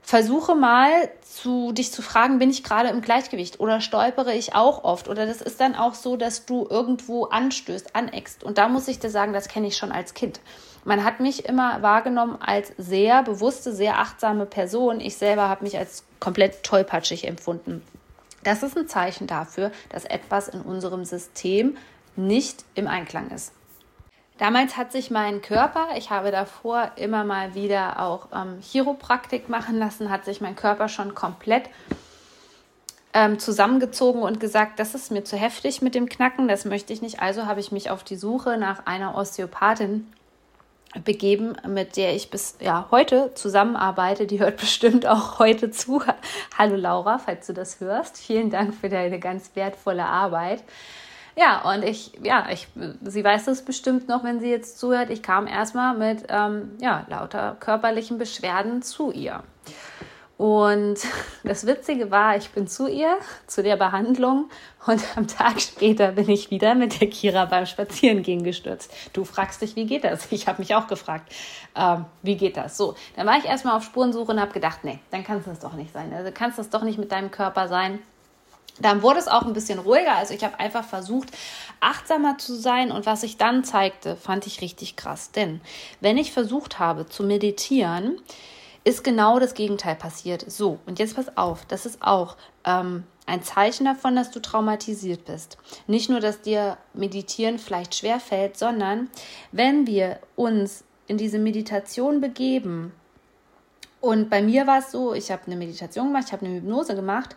Versuche 0.00 0.54
mal 0.54 1.10
zu, 1.20 1.72
dich 1.72 1.92
zu 1.92 2.00
fragen, 2.00 2.38
bin 2.38 2.48
ich 2.48 2.64
gerade 2.64 2.88
im 2.88 3.02
Gleichgewicht 3.02 3.60
oder 3.60 3.82
stolpere 3.82 4.32
ich 4.32 4.54
auch 4.54 4.84
oft? 4.84 5.06
Oder 5.10 5.26
das 5.26 5.42
ist 5.42 5.60
dann 5.60 5.74
auch 5.74 5.92
so, 5.92 6.16
dass 6.16 6.46
du 6.46 6.66
irgendwo 6.70 7.26
anstößt, 7.26 7.94
aneckst. 7.94 8.42
Und 8.42 8.56
da 8.56 8.68
muss 8.68 8.88
ich 8.88 9.00
dir 9.00 9.10
sagen, 9.10 9.34
das 9.34 9.48
kenne 9.48 9.66
ich 9.66 9.76
schon 9.76 9.92
als 9.92 10.14
Kind. 10.14 10.40
Man 10.84 11.04
hat 11.04 11.20
mich 11.20 11.44
immer 11.46 11.82
wahrgenommen 11.82 12.38
als 12.40 12.72
sehr 12.78 13.22
bewusste, 13.22 13.72
sehr 13.72 13.98
achtsame 13.98 14.46
Person. 14.46 15.00
Ich 15.00 15.16
selber 15.16 15.48
habe 15.48 15.64
mich 15.64 15.76
als 15.76 16.04
komplett 16.20 16.62
tollpatschig 16.62 17.26
empfunden. 17.26 17.82
Das 18.44 18.62
ist 18.62 18.76
ein 18.78 18.88
Zeichen 18.88 19.26
dafür, 19.26 19.72
dass 19.90 20.04
etwas 20.04 20.48
in 20.48 20.62
unserem 20.62 21.04
System 21.04 21.76
nicht 22.16 22.64
im 22.74 22.86
Einklang 22.86 23.30
ist. 23.30 23.52
Damals 24.38 24.76
hat 24.76 24.92
sich 24.92 25.10
mein 25.10 25.42
Körper, 25.42 25.88
ich 25.96 26.10
habe 26.10 26.30
davor 26.30 26.92
immer 26.94 27.24
mal 27.24 27.54
wieder 27.54 28.00
auch 28.00 28.28
ähm, 28.32 28.60
Chiropraktik 28.62 29.48
machen 29.48 29.76
lassen, 29.76 30.10
hat 30.10 30.24
sich 30.24 30.40
mein 30.40 30.54
Körper 30.54 30.88
schon 30.88 31.16
komplett 31.16 31.68
ähm, 33.12 33.40
zusammengezogen 33.40 34.22
und 34.22 34.38
gesagt, 34.38 34.78
das 34.78 34.94
ist 34.94 35.10
mir 35.10 35.24
zu 35.24 35.36
heftig 35.36 35.82
mit 35.82 35.96
dem 35.96 36.08
Knacken, 36.08 36.46
das 36.46 36.64
möchte 36.64 36.92
ich 36.92 37.02
nicht. 37.02 37.20
Also 37.20 37.46
habe 37.46 37.58
ich 37.58 37.72
mich 37.72 37.90
auf 37.90 38.04
die 38.04 38.14
Suche 38.14 38.58
nach 38.58 38.86
einer 38.86 39.16
Osteopathin 39.16 40.06
begeben, 41.04 41.54
mit 41.66 41.96
der 41.96 42.14
ich 42.14 42.30
bis 42.30 42.56
ja, 42.60 42.88
heute 42.90 43.32
zusammenarbeite. 43.34 44.26
Die 44.26 44.40
hört 44.40 44.56
bestimmt 44.60 45.06
auch 45.06 45.38
heute 45.38 45.70
zu. 45.70 46.02
Hallo 46.56 46.76
Laura, 46.76 47.18
falls 47.18 47.46
du 47.46 47.52
das 47.52 47.80
hörst. 47.80 48.18
Vielen 48.18 48.50
Dank 48.50 48.74
für 48.74 48.88
deine 48.88 49.18
ganz 49.18 49.50
wertvolle 49.54 50.04
Arbeit. 50.04 50.62
Ja, 51.36 51.72
und 51.72 51.84
ich, 51.84 52.18
ja, 52.22 52.48
ich, 52.50 52.66
sie 53.02 53.22
weiß 53.22 53.44
das 53.44 53.64
bestimmt 53.64 54.08
noch, 54.08 54.24
wenn 54.24 54.40
sie 54.40 54.50
jetzt 54.50 54.78
zuhört. 54.78 55.08
Ich 55.10 55.22
kam 55.22 55.46
erstmal 55.46 55.96
mit 55.96 56.24
ähm, 56.28 56.72
ja, 56.80 57.06
lauter 57.08 57.56
körperlichen 57.60 58.18
Beschwerden 58.18 58.82
zu 58.82 59.12
ihr. 59.12 59.44
Und 60.38 61.00
das 61.44 61.66
Witzige 61.66 62.10
war, 62.10 62.36
ich 62.36 62.48
bin 62.50 62.68
zu 62.68 62.86
ihr, 62.86 63.18
zu 63.46 63.62
der 63.62 63.76
Behandlung 63.76 64.48
und 64.86 65.02
am 65.16 65.26
Tag 65.26 65.60
später 65.60 66.12
bin 66.12 66.30
ich 66.30 66.50
wieder 66.50 66.74
mit 66.76 67.00
der 67.00 67.10
Kira 67.10 67.44
beim 67.44 67.66
Spazierengehen 67.66 68.44
gestürzt. 68.44 68.90
Du 69.12 69.24
fragst 69.24 69.60
dich, 69.60 69.76
wie 69.76 69.84
geht 69.84 70.04
das? 70.04 70.28
Ich 70.30 70.46
habe 70.46 70.62
mich 70.62 70.74
auch 70.76 70.86
gefragt, 70.86 71.30
ähm, 71.74 72.04
wie 72.22 72.36
geht 72.36 72.56
das? 72.56 72.76
So, 72.76 72.94
dann 73.16 73.26
war 73.26 73.36
ich 73.36 73.44
erstmal 73.44 73.76
auf 73.76 73.82
Spurensuche 73.82 74.30
und 74.30 74.40
habe 74.40 74.52
gedacht, 74.52 74.84
nee, 74.84 75.00
dann 75.10 75.24
kann 75.24 75.38
es 75.38 75.44
das 75.44 75.58
doch 75.58 75.72
nicht 75.72 75.92
sein. 75.92 76.14
Also 76.14 76.30
kann 76.30 76.50
es 76.50 76.56
das 76.56 76.70
doch 76.70 76.82
nicht 76.82 76.98
mit 76.98 77.10
deinem 77.10 77.32
Körper 77.32 77.66
sein. 77.66 77.98
Dann 78.80 79.02
wurde 79.02 79.18
es 79.18 79.26
auch 79.26 79.42
ein 79.42 79.54
bisschen 79.54 79.80
ruhiger. 79.80 80.14
Also 80.14 80.34
ich 80.34 80.44
habe 80.44 80.60
einfach 80.60 80.84
versucht, 80.84 81.30
achtsamer 81.80 82.38
zu 82.38 82.54
sein. 82.54 82.92
Und 82.92 83.06
was 83.06 83.22
sich 83.22 83.38
dann 83.38 83.64
zeigte, 83.64 84.14
fand 84.14 84.46
ich 84.46 84.60
richtig 84.60 84.94
krass. 84.94 85.32
Denn 85.32 85.60
wenn 86.00 86.16
ich 86.16 86.30
versucht 86.30 86.78
habe 86.78 87.06
zu 87.06 87.24
meditieren, 87.24 88.20
ist 88.88 89.04
genau 89.04 89.38
das 89.38 89.52
Gegenteil 89.52 89.94
passiert. 89.96 90.50
So, 90.50 90.78
und 90.86 90.98
jetzt 90.98 91.16
pass 91.16 91.36
auf, 91.36 91.66
das 91.66 91.84
ist 91.84 92.00
auch 92.00 92.38
ähm, 92.64 93.04
ein 93.26 93.42
Zeichen 93.42 93.84
davon, 93.84 94.16
dass 94.16 94.30
du 94.30 94.40
traumatisiert 94.40 95.26
bist. 95.26 95.58
Nicht 95.86 96.08
nur, 96.08 96.20
dass 96.20 96.40
dir 96.40 96.78
Meditieren 96.94 97.58
vielleicht 97.58 97.94
schwer 97.94 98.18
fällt, 98.18 98.56
sondern 98.56 99.10
wenn 99.52 99.86
wir 99.86 100.20
uns 100.36 100.84
in 101.06 101.18
diese 101.18 101.38
Meditation 101.38 102.22
begeben, 102.22 102.92
und 104.00 104.30
bei 104.30 104.40
mir 104.40 104.66
war 104.66 104.78
es 104.78 104.90
so, 104.90 105.12
ich 105.12 105.30
habe 105.30 105.42
eine 105.46 105.56
Meditation 105.56 106.06
gemacht, 106.06 106.24
ich 106.28 106.32
habe 106.32 106.46
eine 106.46 106.54
Hypnose 106.54 106.94
gemacht 106.94 107.36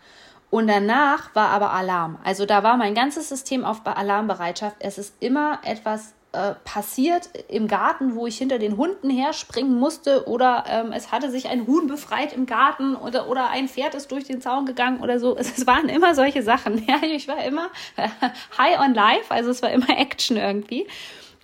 und 0.51 0.67
danach 0.67 1.35
war 1.35 1.49
aber 1.49 1.73
Alarm. 1.73 2.17
Also 2.23 2.45
da 2.45 2.63
war 2.63 2.77
mein 2.77 2.95
ganzes 2.95 3.27
System 3.27 3.65
auf 3.65 3.85
Alarmbereitschaft. 3.85 4.77
Es 4.79 4.97
ist 4.97 5.15
immer 5.19 5.59
etwas 5.65 6.13
äh, 6.33 6.53
passiert 6.63 7.29
im 7.49 7.67
Garten, 7.67 8.15
wo 8.15 8.25
ich 8.25 8.37
hinter 8.37 8.57
den 8.57 8.77
Hunden 8.77 9.09
herspringen 9.09 9.77
musste 9.77 10.27
oder 10.27 10.63
ähm, 10.67 10.93
es 10.93 11.11
hatte 11.11 11.29
sich 11.29 11.49
ein 11.49 11.67
Huhn 11.67 11.87
befreit 11.87 12.31
im 12.31 12.45
Garten 12.45 12.95
oder, 12.95 13.27
oder 13.27 13.49
ein 13.49 13.67
Pferd 13.67 13.95
ist 13.95 14.11
durch 14.11 14.23
den 14.23 14.41
Zaun 14.41 14.65
gegangen 14.65 15.01
oder 15.01 15.19
so. 15.19 15.35
Es, 15.35 15.57
es 15.57 15.67
waren 15.67 15.89
immer 15.89 16.15
solche 16.15 16.41
Sachen. 16.41 16.85
Ja, 16.91 16.99
ich 17.03 17.27
war 17.27 17.43
immer 17.43 17.69
high 18.57 18.79
on 18.79 18.93
life, 18.93 19.29
also 19.29 19.49
es 19.51 19.61
war 19.61 19.71
immer 19.71 19.89
Action 19.89 20.37
irgendwie. 20.37 20.87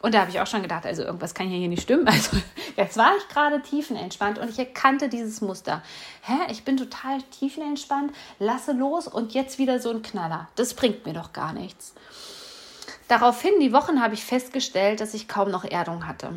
Und 0.02 0.14
da 0.14 0.22
habe 0.22 0.30
ich 0.30 0.40
auch 0.40 0.48
schon 0.48 0.62
gedacht, 0.62 0.86
also 0.86 1.04
irgendwas 1.04 1.34
kann 1.34 1.48
hier 1.48 1.68
nicht 1.68 1.84
stimmen. 1.84 2.08
Also 2.12 2.38
jetzt 2.76 2.98
war 2.98 3.12
ich 3.18 3.28
gerade 3.28 3.62
tiefenentspannt 3.62 4.40
und 4.40 4.50
ich 4.50 4.60
erkannte 4.60 5.10
dieses 5.10 5.42
Muster. 5.42 5.82
Hä, 6.22 6.52
ich 6.52 6.64
bin 6.64 6.78
total 6.78 7.22
tiefenentspannt, 7.24 8.14
lasse 8.40 8.74
los 8.74 9.08
und 9.08 9.34
jetzt 9.34 9.58
wieder 9.58 9.80
so 9.80 9.90
ein 9.90 10.02
Knaller. 10.02 10.48
Das 10.56 10.76
bringt 10.76 11.06
mir 11.06 11.14
doch 11.14 11.34
gar 11.34 11.54
nichts. 11.54 11.94
Daraufhin, 13.08 13.60
die 13.60 13.74
Wochen, 13.74 14.02
habe 14.02 14.14
ich 14.14 14.24
festgestellt, 14.24 15.00
dass 15.00 15.14
ich 15.14 15.28
kaum 15.28 15.50
noch 15.50 15.64
Erdung 15.64 16.08
hatte. 16.08 16.34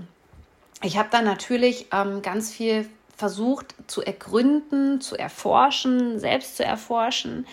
Ich 0.83 0.97
habe 0.97 1.09
dann 1.11 1.25
natürlich 1.25 1.87
ähm, 1.93 2.23
ganz 2.23 2.53
viel 2.53 2.89
versucht 3.17 3.75
zu 3.87 4.03
ergründen, 4.03 5.01
zu 5.01 5.17
erforschen, 5.17 6.19
selbst 6.19 6.57
zu 6.57 6.65
erforschen 6.65 7.47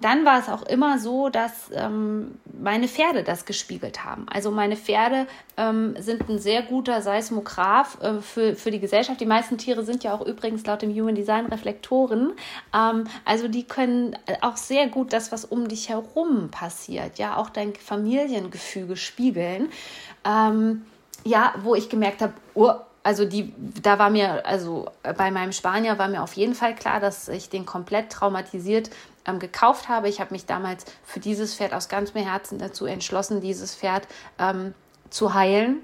dann 0.00 0.24
war 0.24 0.40
es 0.40 0.48
auch 0.48 0.62
immer 0.62 0.98
so, 0.98 1.28
dass 1.28 1.70
ähm, 1.72 2.38
meine 2.60 2.88
Pferde 2.88 3.22
das 3.22 3.44
gespiegelt 3.44 4.04
haben. 4.04 4.26
Also 4.28 4.50
meine 4.50 4.76
Pferde 4.76 5.26
ähm, 5.56 5.94
sind 5.98 6.28
ein 6.28 6.38
sehr 6.38 6.62
guter 6.62 7.00
Seismograph 7.00 8.02
äh, 8.02 8.20
für, 8.20 8.56
für 8.56 8.70
die 8.70 8.80
Gesellschaft. 8.80 9.20
Die 9.20 9.26
meisten 9.26 9.56
Tiere 9.56 9.84
sind 9.84 10.02
ja 10.02 10.12
auch 10.12 10.20
übrigens 10.26 10.66
laut 10.66 10.82
dem 10.82 10.92
Human 10.92 11.14
Design 11.14 11.46
Reflektoren. 11.46 12.32
Ähm, 12.74 13.04
also 13.24 13.48
die 13.48 13.64
können 13.64 14.16
auch 14.40 14.56
sehr 14.56 14.88
gut 14.88 15.12
das, 15.12 15.30
was 15.32 15.44
um 15.44 15.68
dich 15.68 15.88
herum 15.88 16.50
passiert, 16.50 17.18
ja, 17.18 17.36
auch 17.36 17.48
dein 17.48 17.74
Familiengefüge 17.74 18.96
spiegeln. 18.96 19.68
Ähm, 20.24 20.84
ja, 21.24 21.54
wo 21.62 21.74
ich 21.74 21.88
gemerkt 21.88 22.20
habe, 22.20 22.34
oh, 22.54 22.72
also 23.04 23.26
die, 23.26 23.52
da 23.82 23.98
war 23.98 24.10
mir, 24.10 24.44
also 24.46 24.86
bei 25.16 25.30
meinem 25.30 25.52
Spanier 25.52 25.98
war 25.98 26.08
mir 26.08 26.22
auf 26.22 26.32
jeden 26.32 26.54
Fall 26.54 26.74
klar, 26.74 27.00
dass 27.00 27.28
ich 27.28 27.50
den 27.50 27.66
komplett 27.66 28.10
traumatisiert 28.10 28.90
ähm, 29.26 29.38
gekauft 29.38 29.88
habe. 29.88 30.08
Ich 30.08 30.20
habe 30.20 30.32
mich 30.32 30.46
damals 30.46 30.84
für 31.04 31.20
dieses 31.20 31.54
Pferd 31.54 31.72
aus 31.72 31.88
ganzem 31.88 32.22
Herzen 32.22 32.58
dazu 32.58 32.86
entschlossen, 32.86 33.40
dieses 33.40 33.74
Pferd 33.74 34.06
ähm, 34.38 34.74
zu 35.10 35.34
heilen 35.34 35.80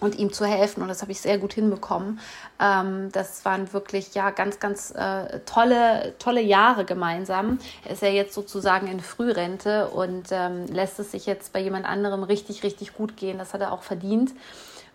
und 0.00 0.18
ihm 0.18 0.32
zu 0.32 0.44
helfen. 0.46 0.82
Und 0.82 0.88
das 0.88 1.02
habe 1.02 1.12
ich 1.12 1.20
sehr 1.20 1.38
gut 1.38 1.52
hinbekommen. 1.52 2.20
Ähm, 2.60 3.10
das 3.12 3.44
waren 3.44 3.72
wirklich 3.72 4.14
ja 4.14 4.30
ganz, 4.30 4.60
ganz 4.60 4.92
äh, 4.92 5.40
tolle, 5.40 6.14
tolle 6.18 6.40
Jahre 6.40 6.84
gemeinsam. 6.84 7.58
Er 7.84 7.92
ist 7.92 8.02
ja 8.02 8.08
jetzt 8.08 8.34
sozusagen 8.34 8.86
in 8.86 9.00
Frührente 9.00 9.88
und 9.88 10.28
ähm, 10.30 10.66
lässt 10.66 10.98
es 11.00 11.10
sich 11.10 11.26
jetzt 11.26 11.52
bei 11.52 11.60
jemand 11.60 11.86
anderem 11.86 12.22
richtig, 12.22 12.62
richtig 12.62 12.94
gut 12.94 13.16
gehen. 13.16 13.38
Das 13.38 13.54
hat 13.54 13.60
er 13.60 13.72
auch 13.72 13.82
verdient. 13.82 14.32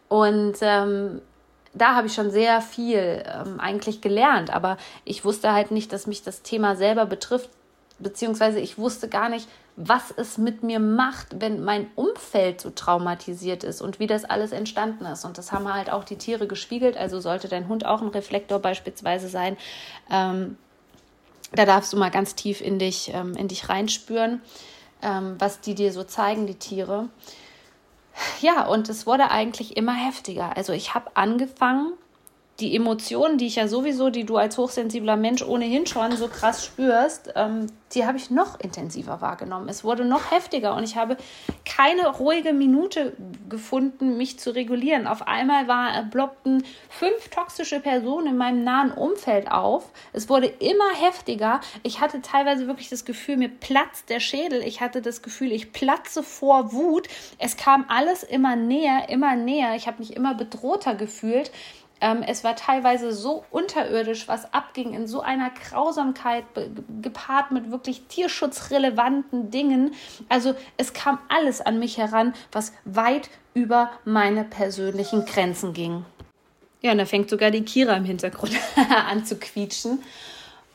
Und 0.08 0.56
ähm, 0.62 1.22
da 1.74 1.96
habe 1.96 2.08
ich 2.08 2.14
schon 2.14 2.32
sehr 2.32 2.62
viel 2.62 3.24
ähm, 3.26 3.60
eigentlich 3.60 4.02
gelernt, 4.02 4.52
aber 4.52 4.78
ich 5.06 5.26
wusste 5.26 5.54
halt 5.54 5.72
nicht, 5.72 5.92
dass 5.92 6.08
mich 6.08 6.24
das 6.24 6.42
Thema 6.42 6.76
selber 6.76 7.06
betrifft, 7.06 7.50
beziehungsweise 8.00 8.60
ich 8.60 8.78
wusste 8.78 9.08
gar 9.08 9.30
nicht, 9.30 9.48
was 9.76 10.14
es 10.16 10.38
mit 10.38 10.62
mir 10.62 10.80
macht, 10.80 11.42
wenn 11.42 11.64
mein 11.64 11.88
Umfeld 11.96 12.62
so 12.62 12.70
traumatisiert 12.70 13.64
ist 13.64 13.82
und 13.82 14.00
wie 14.00 14.06
das 14.06 14.24
alles 14.24 14.52
entstanden 14.52 15.06
ist. 15.06 15.26
Und 15.26 15.40
das 15.40 15.52
haben 15.52 15.72
halt 15.72 15.92
auch 15.92 16.04
die 16.04 16.18
Tiere 16.18 16.46
gespiegelt. 16.46 16.96
Also 16.96 17.20
sollte 17.20 17.48
dein 17.48 17.68
Hund 17.68 17.84
auch 17.86 18.02
ein 18.02 18.10
Reflektor 18.10 18.60
beispielsweise 18.60 19.30
sein. 19.30 19.58
Ähm, 20.12 20.58
da 21.54 21.66
darfst 21.66 21.92
du 21.92 21.98
mal 21.98 22.12
ganz 22.12 22.36
tief 22.36 22.62
in 22.62 22.78
dich, 22.78 23.12
ähm, 23.14 23.36
in 23.36 23.48
dich 23.48 23.68
reinspüren, 23.68 24.42
ähm, 25.02 25.36
was 25.40 25.60
die 25.60 25.74
dir 25.74 25.92
so 25.92 26.04
zeigen, 26.04 26.46
die 26.46 26.56
Tiere 26.56 27.10
ja, 28.42 28.66
und 28.66 28.90
es 28.90 29.06
wurde 29.06 29.32
eigentlich 29.32 29.78
immer 29.78 29.94
heftiger. 29.94 30.56
Also 30.56 30.74
ich 30.74 30.94
habe 30.94 31.12
angefangen, 31.16 31.94
die 32.60 32.76
Emotionen, 32.76 33.38
die 33.38 33.48
ich 33.48 33.56
ja 33.56 33.68
sowieso, 33.68 34.10
die 34.10 34.26
du 34.26 34.38
als 34.38 34.58
hochsensibler 34.58 35.16
Mensch 35.16 35.42
ohnehin 35.42 35.88
schon 35.88 36.16
so 36.16 36.28
krass 36.28 36.64
spürst, 36.64 37.34
ähm, 37.36 37.68
die 37.94 38.06
habe 38.06 38.18
ich 38.18 38.30
noch 38.30 38.60
intensiver 38.60 39.22
wahrgenommen. 39.22 39.70
Es 39.70 39.84
wurde 39.84 40.06
noch 40.06 40.32
heftiger 40.32 40.76
und 40.76 40.84
ich 40.84 40.96
habe 40.96 41.18
keine 41.66 42.08
ruhige 42.08 42.54
Minute 42.54 43.14
gefunden, 43.50 44.18
mich 44.18 44.40
zu 44.40 44.52
regulieren. 44.52 45.08
Auf 45.08 45.28
einmal 45.28 45.68
war, 45.68 45.98
äh, 45.98 46.04
blockten 46.04 46.64
fünf 46.90 47.30
toxische 47.30 47.80
Personen 47.80 48.28
in 48.28 48.38
meinem 48.38 48.64
nahen 48.64 48.92
Umfeld 48.92 49.52
auf. 49.52 49.92
Es 50.12 50.30
wurde 50.30 50.48
immer 50.48 50.92
heftiger. 50.96 51.60
Ich 51.82 52.02
hatte 52.02 52.22
teilweise 52.22 52.68
wirklich 52.68 52.90
das 52.90 53.06
Gefühl, 53.06 53.38
mir 53.38 53.50
platzt 53.50 54.10
der 54.10 54.20
Schädel. 54.20 54.62
Ich 54.64 54.82
hatte 54.82 55.02
das 55.02 55.22
Gefühl, 55.22 55.52
ich 55.52 55.72
platze 55.72 56.24
vor 56.24 56.72
Wut. 56.72 57.08
Es 57.38 57.58
kam 57.58 57.86
alles 57.88 58.24
immer 58.24 58.56
näher, 58.56 59.10
immer 59.10 59.36
näher. 59.36 59.76
Ich 59.76 59.88
habe 59.88 60.00
mich 60.00 60.16
immer 60.16 60.34
bedrohter 60.36 60.96
gefühlt. 60.96 61.52
Ähm, 62.04 62.22
es 62.22 62.44
war 62.44 62.58
teilweise 62.58 63.14
so 63.14 63.46
unterirdisch, 63.50 64.28
was 64.28 64.54
abging, 64.54 64.94
in 64.94 65.08
so 65.08 65.22
einer 65.22 65.50
Grausamkeit, 65.52 66.44
gepaart 67.02 67.52
mit 67.52 67.72
wirklich 67.72 68.04
tierschutzrelevanten 68.10 69.52
Dingen. 69.52 69.94
Also 70.28 70.54
es 70.76 70.92
kam 70.92 71.18
alles 71.30 71.62
an 71.62 71.80
mich 71.80 71.98
heran, 71.98 72.34
was 72.52 72.74
weit 72.84 73.30
über 73.54 73.90
meine 74.04 74.44
persönlichen 74.44 75.24
Grenzen 75.24 75.72
ging. 75.72 76.04
Ja, 76.82 76.92
und 76.92 76.98
da 76.98 77.06
fängt 77.06 77.30
sogar 77.30 77.52
die 77.52 77.64
Kira 77.64 77.96
im 77.96 78.04
Hintergrund 78.04 78.52
an 79.10 79.24
zu 79.24 79.38
quietschen. 79.38 80.04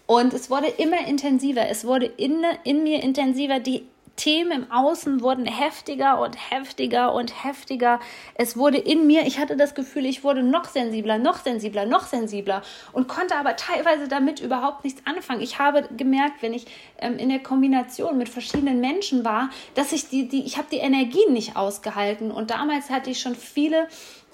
Und 0.07 0.33
es 0.33 0.49
wurde 0.49 0.69
immer 0.69 1.07
intensiver, 1.07 1.69
es 1.69 1.85
wurde 1.85 2.07
in, 2.07 2.43
in 2.65 2.85
mir 2.85 3.03
intensiver. 3.03 3.61
Die 3.61 3.85
Themen 4.19 4.51
im 4.51 4.71
Außen 4.71 5.23
wurden 5.23 5.47
heftiger 5.47 6.21
und 6.21 6.37
heftiger 6.51 7.15
und 7.15 7.45
heftiger. 7.45 8.01
Es 8.35 8.57
wurde 8.57 8.77
in 8.77 9.07
mir, 9.07 9.27
ich 9.27 9.39
hatte 9.39 9.57
das 9.57 9.75
Gefühl, 9.75 10.05
ich 10.05 10.25
wurde 10.25 10.43
noch 10.43 10.67
sensibler, 10.67 11.17
noch 11.17 11.39
sensibler, 11.39 11.87
noch 11.87 12.07
sensibler 12.07 12.63
und 12.93 13.09
konnte 13.09 13.37
aber 13.37 13.57
teilweise 13.57 14.09
damit 14.09 14.41
überhaupt 14.41 14.85
nichts 14.85 15.01
anfangen. 15.07 15.41
Ich 15.41 15.59
habe 15.59 15.89
gemerkt, 15.97 16.43
wenn 16.43 16.53
ich 16.53 16.67
ähm, 16.99 17.17
in 17.17 17.31
der 17.31 17.39
Kombination 17.39 18.19
mit 18.19 18.29
verschiedenen 18.29 18.81
Menschen 18.81 19.25
war, 19.25 19.49
dass 19.75 19.93
ich 19.93 20.09
die, 20.09 20.29
die 20.29 20.45
ich 20.45 20.59
habe 20.59 20.69
die 20.71 20.79
Energien 20.79 21.33
nicht 21.33 21.57
ausgehalten 21.57 22.31
und 22.31 22.51
damals 22.51 22.91
hatte 22.91 23.11
ich 23.11 23.21
schon 23.21 23.37
viele 23.37 23.89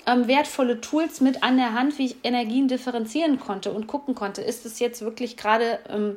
ähm, 0.07 0.27
wertvolle 0.27 0.81
Tools 0.81 1.21
mit 1.21 1.43
an 1.43 1.57
der 1.57 1.75
Hand, 1.75 1.99
wie 1.99 2.07
ich 2.07 2.17
Energien 2.25 2.69
differenzieren 2.69 3.39
konnte 3.39 3.73
und 3.73 3.87
gucken 3.87 4.15
konnte, 4.15 4.43
ist 4.43 4.67
es 4.67 4.79
jetzt 4.79 5.03
wirklich 5.03 5.37
gerade 5.37 5.79
ähm, 5.89 6.17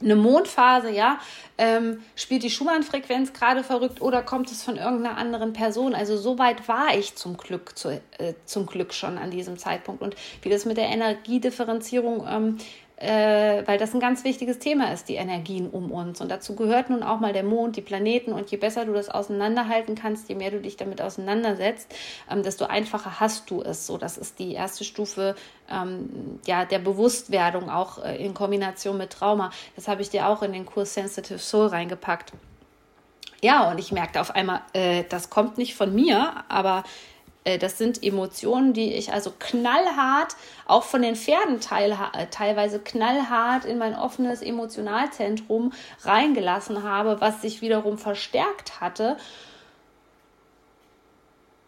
eine 0.00 0.16
Mondphase, 0.16 0.90
ja, 0.90 1.18
ähm, 1.56 2.02
spielt 2.14 2.44
die 2.44 2.50
Schumann-Frequenz 2.50 3.32
gerade 3.32 3.64
verrückt 3.64 4.00
oder 4.00 4.22
kommt 4.22 4.50
es 4.50 4.62
von 4.62 4.76
irgendeiner 4.76 5.16
anderen 5.16 5.52
Person? 5.52 5.94
Also 5.94 6.16
so 6.16 6.38
weit 6.38 6.68
war 6.68 6.96
ich 6.96 7.16
zum 7.16 7.36
Glück, 7.36 7.76
zu, 7.76 8.00
äh, 8.18 8.34
zum 8.44 8.66
Glück 8.66 8.94
schon 8.94 9.18
an 9.18 9.30
diesem 9.30 9.58
Zeitpunkt. 9.58 10.02
Und 10.02 10.14
wie 10.42 10.50
das 10.50 10.64
mit 10.64 10.76
der 10.76 10.88
Energiedifferenzierung 10.88 12.26
ähm, 12.28 12.58
äh, 13.00 13.62
weil 13.66 13.78
das 13.78 13.94
ein 13.94 14.00
ganz 14.00 14.24
wichtiges 14.24 14.58
Thema 14.58 14.92
ist, 14.92 15.08
die 15.08 15.14
Energien 15.14 15.70
um 15.70 15.92
uns. 15.92 16.20
Und 16.20 16.30
dazu 16.30 16.56
gehört 16.56 16.90
nun 16.90 17.04
auch 17.04 17.20
mal 17.20 17.32
der 17.32 17.44
Mond, 17.44 17.76
die 17.76 17.80
Planeten. 17.80 18.32
Und 18.32 18.50
je 18.50 18.56
besser 18.56 18.84
du 18.84 18.92
das 18.92 19.08
auseinanderhalten 19.08 19.94
kannst, 19.94 20.28
je 20.28 20.34
mehr 20.34 20.50
du 20.50 20.60
dich 20.60 20.76
damit 20.76 21.00
auseinandersetzt, 21.00 21.94
ähm, 22.28 22.42
desto 22.42 22.64
einfacher 22.64 23.20
hast 23.20 23.50
du 23.50 23.62
es. 23.62 23.86
So, 23.86 23.98
das 23.98 24.18
ist 24.18 24.40
die 24.40 24.52
erste 24.54 24.82
Stufe 24.82 25.36
ähm, 25.70 26.40
ja, 26.44 26.64
der 26.64 26.80
Bewusstwerdung, 26.80 27.70
auch 27.70 28.04
äh, 28.04 28.16
in 28.16 28.34
Kombination 28.34 28.98
mit 28.98 29.10
Trauma. 29.10 29.50
Das 29.76 29.86
habe 29.86 30.02
ich 30.02 30.10
dir 30.10 30.26
auch 30.26 30.42
in 30.42 30.52
den 30.52 30.66
Kurs 30.66 30.94
Sensitive 30.94 31.38
Soul 31.38 31.68
reingepackt. 31.68 32.32
Ja, 33.40 33.70
und 33.70 33.78
ich 33.78 33.92
merkte 33.92 34.20
auf 34.20 34.34
einmal, 34.34 34.62
äh, 34.72 35.04
das 35.08 35.30
kommt 35.30 35.56
nicht 35.56 35.76
von 35.76 35.94
mir, 35.94 36.44
aber 36.48 36.82
das 37.56 37.78
sind 37.78 38.02
Emotionen, 38.02 38.74
die 38.74 38.92
ich 38.92 39.12
also 39.12 39.32
knallhart, 39.38 40.36
auch 40.66 40.82
von 40.82 41.00
den 41.00 41.16
Pferden 41.16 41.60
äh, 41.70 42.26
teilweise 42.26 42.78
knallhart 42.78 43.64
in 43.64 43.78
mein 43.78 43.94
offenes 43.94 44.42
Emotionalzentrum 44.42 45.72
reingelassen 46.02 46.82
habe, 46.82 47.22
was 47.22 47.40
sich 47.40 47.62
wiederum 47.62 47.96
verstärkt 47.96 48.82
hatte. 48.82 49.16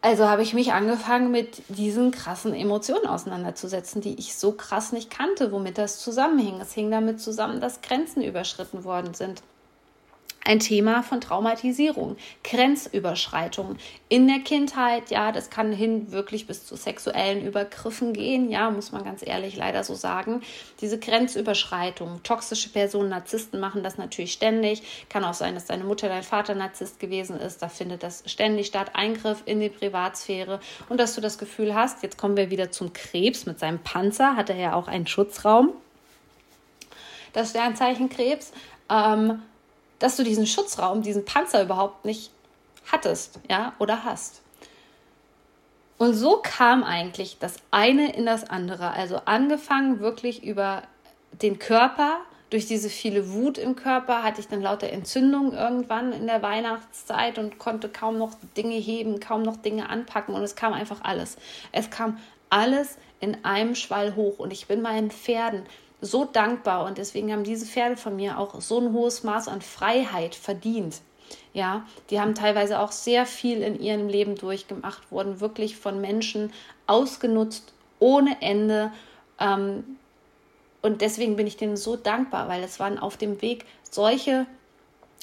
Also 0.02 0.28
habe 0.28 0.42
ich 0.42 0.54
mich 0.54 0.72
angefangen, 0.72 1.30
mit 1.30 1.62
diesen 1.68 2.10
krassen 2.10 2.54
Emotionen 2.54 3.06
auseinanderzusetzen, 3.06 4.00
die 4.00 4.18
ich 4.18 4.34
so 4.34 4.52
krass 4.52 4.92
nicht 4.92 5.10
kannte, 5.10 5.52
womit 5.52 5.76
das 5.76 6.00
zusammenhing. 6.00 6.60
Es 6.60 6.72
hing 6.72 6.90
damit 6.90 7.20
zusammen, 7.20 7.60
dass 7.60 7.82
Grenzen 7.82 8.22
überschritten 8.22 8.84
worden 8.84 9.12
sind. 9.12 9.42
Ein 10.50 10.58
Thema 10.58 11.04
von 11.04 11.20
Traumatisierung, 11.20 12.16
Grenzüberschreitung 12.42 13.76
in 14.08 14.26
der 14.26 14.40
Kindheit. 14.40 15.08
Ja, 15.08 15.30
das 15.30 15.48
kann 15.48 15.70
hin 15.70 16.10
wirklich 16.10 16.48
bis 16.48 16.66
zu 16.66 16.74
sexuellen 16.74 17.46
Übergriffen 17.46 18.12
gehen. 18.12 18.50
Ja, 18.50 18.68
muss 18.72 18.90
man 18.90 19.04
ganz 19.04 19.24
ehrlich 19.24 19.54
leider 19.54 19.84
so 19.84 19.94
sagen. 19.94 20.42
Diese 20.80 20.98
Grenzüberschreitung, 20.98 22.24
toxische 22.24 22.68
Personen, 22.68 23.10
Narzissten 23.10 23.60
machen 23.60 23.84
das 23.84 23.96
natürlich 23.96 24.32
ständig. 24.32 24.82
Kann 25.08 25.22
auch 25.22 25.34
sein, 25.34 25.54
dass 25.54 25.66
deine 25.66 25.84
Mutter, 25.84 26.08
dein 26.08 26.24
Vater 26.24 26.56
Narzisst 26.56 26.98
gewesen 26.98 27.38
ist. 27.38 27.62
Da 27.62 27.68
findet 27.68 28.02
das 28.02 28.24
ständig 28.26 28.66
statt. 28.66 28.90
Eingriff 28.94 29.44
in 29.46 29.60
die 29.60 29.68
Privatsphäre 29.68 30.58
und 30.88 30.98
dass 30.98 31.14
du 31.14 31.20
das 31.20 31.38
Gefühl 31.38 31.76
hast, 31.76 32.02
jetzt 32.02 32.18
kommen 32.18 32.36
wir 32.36 32.50
wieder 32.50 32.72
zum 32.72 32.92
Krebs 32.92 33.46
mit 33.46 33.60
seinem 33.60 33.78
Panzer, 33.78 34.34
hat 34.34 34.50
er 34.50 34.56
ja 34.56 34.74
auch 34.74 34.88
einen 34.88 35.06
Schutzraum. 35.06 35.70
Das 37.32 37.50
Sternzeichen 37.50 38.08
Krebs. 38.08 38.50
Ähm, 38.90 39.42
dass 40.00 40.16
du 40.16 40.24
diesen 40.24 40.46
Schutzraum, 40.46 41.02
diesen 41.02 41.24
Panzer 41.24 41.62
überhaupt 41.62 42.04
nicht 42.04 42.32
hattest, 42.90 43.38
ja, 43.48 43.74
oder 43.78 44.04
hast. 44.04 44.42
Und 45.98 46.14
so 46.14 46.40
kam 46.42 46.82
eigentlich 46.82 47.36
das 47.38 47.56
eine 47.70 48.14
in 48.16 48.26
das 48.26 48.48
andere. 48.48 48.92
Also 48.92 49.20
angefangen 49.26 50.00
wirklich 50.00 50.42
über 50.42 50.82
den 51.42 51.58
Körper, 51.58 52.20
durch 52.48 52.66
diese 52.66 52.88
viele 52.88 53.32
Wut 53.32 53.58
im 53.58 53.76
Körper 53.76 54.24
hatte 54.24 54.40
ich 54.40 54.48
dann 54.48 54.60
lauter 54.60 54.90
Entzündungen 54.90 55.52
irgendwann 55.52 56.12
in 56.12 56.26
der 56.26 56.42
Weihnachtszeit 56.42 57.38
und 57.38 57.58
konnte 57.58 57.88
kaum 57.88 58.18
noch 58.18 58.32
Dinge 58.56 58.74
heben, 58.74 59.20
kaum 59.20 59.42
noch 59.42 59.56
Dinge 59.56 59.88
anpacken 59.88 60.34
und 60.34 60.42
es 60.42 60.56
kam 60.56 60.72
einfach 60.72 61.02
alles. 61.02 61.36
Es 61.70 61.90
kam 61.90 62.18
alles 62.48 62.96
in 63.20 63.44
einem 63.44 63.76
Schwall 63.76 64.16
hoch 64.16 64.40
und 64.40 64.52
ich 64.52 64.66
bin 64.66 64.82
meinen 64.82 65.12
Pferden 65.12 65.62
so 66.00 66.24
dankbar 66.24 66.86
und 66.86 66.98
deswegen 66.98 67.32
haben 67.32 67.44
diese 67.44 67.66
Pferde 67.66 67.96
von 67.96 68.16
mir 68.16 68.38
auch 68.38 68.60
so 68.60 68.80
ein 68.80 68.92
hohes 68.92 69.22
Maß 69.22 69.48
an 69.48 69.60
Freiheit 69.60 70.34
verdient. 70.34 71.00
Ja, 71.52 71.84
die 72.10 72.20
haben 72.20 72.34
teilweise 72.34 72.80
auch 72.80 72.92
sehr 72.92 73.26
viel 73.26 73.62
in 73.62 73.80
ihrem 73.80 74.08
Leben 74.08 74.36
durchgemacht, 74.36 75.10
wurden 75.10 75.40
wirklich 75.40 75.76
von 75.76 76.00
Menschen 76.00 76.52
ausgenutzt 76.86 77.72
ohne 77.98 78.40
Ende. 78.40 78.92
Ähm, 79.38 79.84
und 80.82 81.02
deswegen 81.02 81.36
bin 81.36 81.46
ich 81.46 81.56
denen 81.56 81.76
so 81.76 81.96
dankbar, 81.96 82.48
weil 82.48 82.62
es 82.62 82.80
waren 82.80 82.98
auf 82.98 83.16
dem 83.16 83.42
Weg 83.42 83.66
solche 83.90 84.46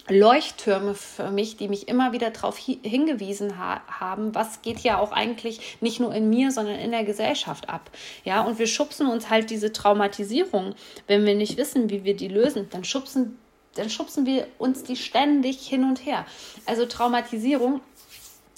Leuchttürme 0.09 0.95
für 0.95 1.31
mich, 1.31 1.57
die 1.57 1.67
mich 1.67 1.87
immer 1.87 2.13
wieder 2.13 2.29
darauf 2.29 2.57
hingewiesen 2.57 3.57
ha 3.57 3.81
haben, 3.87 4.33
was 4.33 4.61
geht 4.61 4.79
ja 4.79 4.99
auch 4.99 5.11
eigentlich 5.11 5.77
nicht 5.81 5.99
nur 5.99 6.13
in 6.13 6.29
mir, 6.29 6.51
sondern 6.51 6.79
in 6.79 6.91
der 6.91 7.03
Gesellschaft 7.03 7.67
ab. 7.67 7.91
Ja, 8.23 8.41
und 8.41 8.57
wir 8.57 8.67
schubsen 8.67 9.07
uns 9.07 9.29
halt 9.29 9.49
diese 9.49 9.73
Traumatisierung, 9.73 10.75
wenn 11.07 11.25
wir 11.25 11.35
nicht 11.35 11.57
wissen, 11.57 11.89
wie 11.89 12.05
wir 12.05 12.15
die 12.15 12.29
lösen, 12.29 12.67
dann 12.69 12.85
schubsen, 12.85 13.37
dann 13.75 13.89
schubsen 13.89 14.25
wir 14.25 14.47
uns 14.57 14.83
die 14.83 14.95
ständig 14.95 15.67
hin 15.67 15.83
und 15.83 16.05
her. 16.05 16.25
Also 16.65 16.85
Traumatisierung 16.85 17.81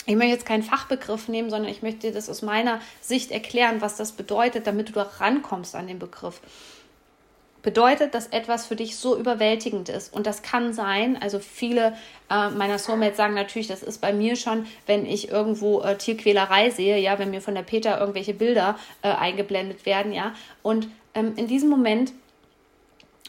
ich 0.05 0.15
möchte 0.15 0.31
jetzt 0.31 0.45
keinen 0.47 0.63
Fachbegriff 0.63 1.27
nehmen, 1.27 1.51
sondern 1.51 1.71
ich 1.71 1.83
möchte 1.83 2.07
dir 2.07 2.13
das 2.13 2.29
aus 2.29 2.41
meiner 2.41 2.81
Sicht 2.99 3.29
erklären, 3.29 3.79
was 3.79 3.95
das 3.95 4.13
bedeutet, 4.13 4.65
damit 4.65 4.89
du 4.89 4.93
da 4.93 5.03
rankommst 5.03 5.75
an 5.75 5.85
den 5.85 5.99
Begriff 5.99 6.41
bedeutet, 7.61 8.13
dass 8.13 8.27
etwas 8.27 8.65
für 8.65 8.75
dich 8.75 8.97
so 8.97 9.17
überwältigend 9.17 9.89
ist. 9.89 10.13
Und 10.13 10.25
das 10.25 10.41
kann 10.41 10.73
sein, 10.73 11.21
also 11.21 11.39
viele 11.39 11.93
äh, 12.29 12.49
meiner 12.49 12.79
Soulmates 12.79 13.17
sagen 13.17 13.33
natürlich, 13.33 13.67
das 13.67 13.83
ist 13.83 13.99
bei 13.99 14.13
mir 14.13 14.35
schon, 14.35 14.65
wenn 14.85 15.05
ich 15.05 15.29
irgendwo 15.29 15.81
äh, 15.81 15.97
Tierquälerei 15.97 16.69
sehe, 16.69 16.97
ja, 16.99 17.19
wenn 17.19 17.31
mir 17.31 17.41
von 17.41 17.55
der 17.55 17.63
Peter 17.63 17.99
irgendwelche 17.99 18.33
Bilder 18.33 18.77
äh, 19.01 19.09
eingeblendet 19.09 19.85
werden, 19.85 20.13
ja. 20.13 20.33
Und 20.63 20.87
ähm, 21.13 21.33
in 21.35 21.47
diesem 21.47 21.69
Moment 21.69 22.13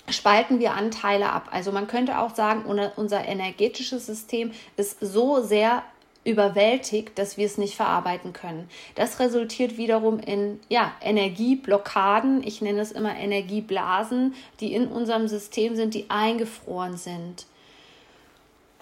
spalten 0.08 0.58
wir 0.58 0.75
Anteile 0.75 1.30
ab. 1.30 1.49
Also 1.52 1.72
man 1.72 1.87
könnte 1.87 2.18
auch 2.18 2.34
sagen, 2.34 2.64
unser 2.96 3.26
energetisches 3.26 4.06
System 4.06 4.52
ist 4.76 4.99
so 5.00 5.42
sehr 5.42 5.82
überwältigt, 6.24 7.18
dass 7.18 7.36
wir 7.36 7.46
es 7.46 7.56
nicht 7.56 7.76
verarbeiten 7.76 8.32
können. 8.32 8.68
Das 8.94 9.20
resultiert 9.20 9.78
wiederum 9.78 10.18
in 10.20 10.60
ja, 10.68 10.92
Energieblockaden, 11.00 12.42
ich 12.46 12.60
nenne 12.60 12.80
es 12.80 12.92
immer 12.92 13.16
Energieblasen, 13.16 14.34
die 14.61 14.74
in 14.74 14.88
unserem 14.88 15.28
System 15.28 15.76
sind, 15.76 15.94
die 15.94 16.11
eingefroren 16.11 16.96
sind. 16.96 17.46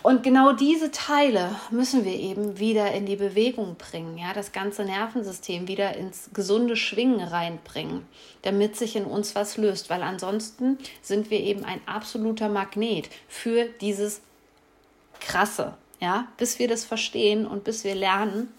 Und 0.03 0.22
genau 0.22 0.53
diese 0.53 0.92
Teile 0.92 1.57
müssen 1.70 2.05
wir 2.05 2.14
eben 2.14 2.59
wieder 2.59 2.92
in 2.92 3.05
die 3.05 3.16
Bewegung 3.16 3.74
bringen, 3.77 4.16
ja, 4.16 4.33
das 4.33 4.53
ganze 4.53 4.85
Nervensystem 4.85 5.66
wieder 5.66 5.96
ins 5.96 6.31
gesunde 6.33 6.77
Schwingen 6.77 7.20
reinbringen, 7.20 8.07
damit 8.42 8.77
sich 8.77 8.94
in 8.94 9.05
uns 9.05 9.35
was 9.35 9.57
löst, 9.57 9.90
weil 9.90 10.03
ansonsten 10.03 10.79
sind 11.03 11.31
wir 11.31 11.40
eben 11.40 11.64
ein 11.64 11.81
absoluter 11.87 12.48
Magnet 12.48 13.09
für 13.27 13.64
dieses 13.81 14.20
krasse, 15.18 15.74
ja, 16.01 16.29
bis 16.37 16.59
wir 16.59 16.69
das 16.69 16.85
verstehen 16.85 17.47
und 17.47 17.65
bis 17.65 17.85
wir 17.85 17.95
lernen, 17.95 18.53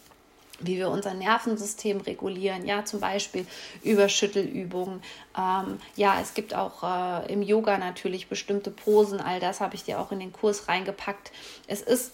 wie 0.60 0.78
wir 0.78 0.90
unser 0.90 1.14
Nervensystem 1.14 2.02
regulieren, 2.02 2.66
ja, 2.66 2.84
zum 2.86 3.00
Beispiel 3.00 3.46
über 3.84 4.10
Schüttelübungen. 4.10 5.02
Ähm, 5.38 5.80
ja, 5.96 6.20
es 6.22 6.34
gibt 6.34 6.54
auch 6.54 6.84
äh, 6.84 7.32
im 7.32 7.42
Yoga 7.42 7.78
natürlich 7.78 8.28
bestimmte 8.28 8.72
Posen, 8.72 9.22
all 9.22 9.40
das 9.40 9.62
habe 9.62 9.76
ich 9.76 9.84
dir 9.84 10.00
auch 10.00 10.12
in 10.12 10.20
den 10.20 10.34
Kurs 10.34 10.68
reingepackt. 10.68 11.32
Es 11.68 11.82
ist 11.82 12.12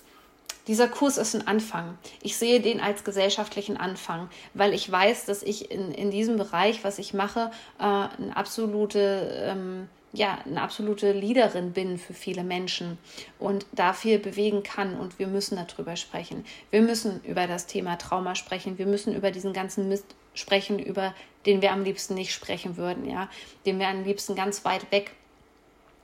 dieser 0.67 0.87
Kurs 0.87 1.17
ist 1.17 1.35
ein 1.35 1.45
Anfang. 1.45 1.95
Ich 2.23 2.37
sehe 2.37 2.59
den 2.59 2.81
als 2.81 3.03
gesellschaftlichen 3.03 3.77
Anfang, 3.77 4.29
weil 4.55 4.73
ich 4.73 4.91
weiß, 4.91 5.25
dass 5.25 5.43
ich 5.43 5.69
in, 5.69 5.91
in 5.91 6.09
diesem 6.09 6.37
Bereich, 6.37 6.83
was 6.83 6.97
ich 6.97 7.13
mache, 7.13 7.51
äh, 7.79 7.83
eine 7.83 8.35
absolute 8.35 9.43
ähm, 9.43 9.89
ja, 10.15 10.39
eine 10.45 10.61
absolute 10.61 11.11
Leaderin 11.11 11.73
bin 11.73 11.97
für 11.97 12.13
viele 12.13 12.43
Menschen 12.43 12.97
und 13.37 13.65
dafür 13.73 14.17
bewegen 14.17 14.63
kann. 14.63 14.97
Und 14.97 15.19
wir 15.19 15.27
müssen 15.27 15.57
darüber 15.57 15.95
sprechen. 15.95 16.45
Wir 16.71 16.81
müssen 16.81 17.21
über 17.23 17.47
das 17.47 17.67
Thema 17.67 17.97
Trauma 17.97 18.35
sprechen. 18.35 18.77
Wir 18.77 18.85
müssen 18.85 19.13
über 19.13 19.31
diesen 19.31 19.53
ganzen 19.53 19.89
Mist 19.89 20.15
sprechen, 20.33 20.79
über 20.79 21.13
den 21.45 21.61
wir 21.61 21.71
am 21.71 21.83
liebsten 21.83 22.15
nicht 22.15 22.31
sprechen 22.31 22.77
würden, 22.77 23.09
ja, 23.09 23.29
den 23.65 23.79
wir 23.79 23.87
am 23.87 24.03
liebsten 24.03 24.35
ganz 24.35 24.65
weit 24.65 24.91
weg 24.91 25.11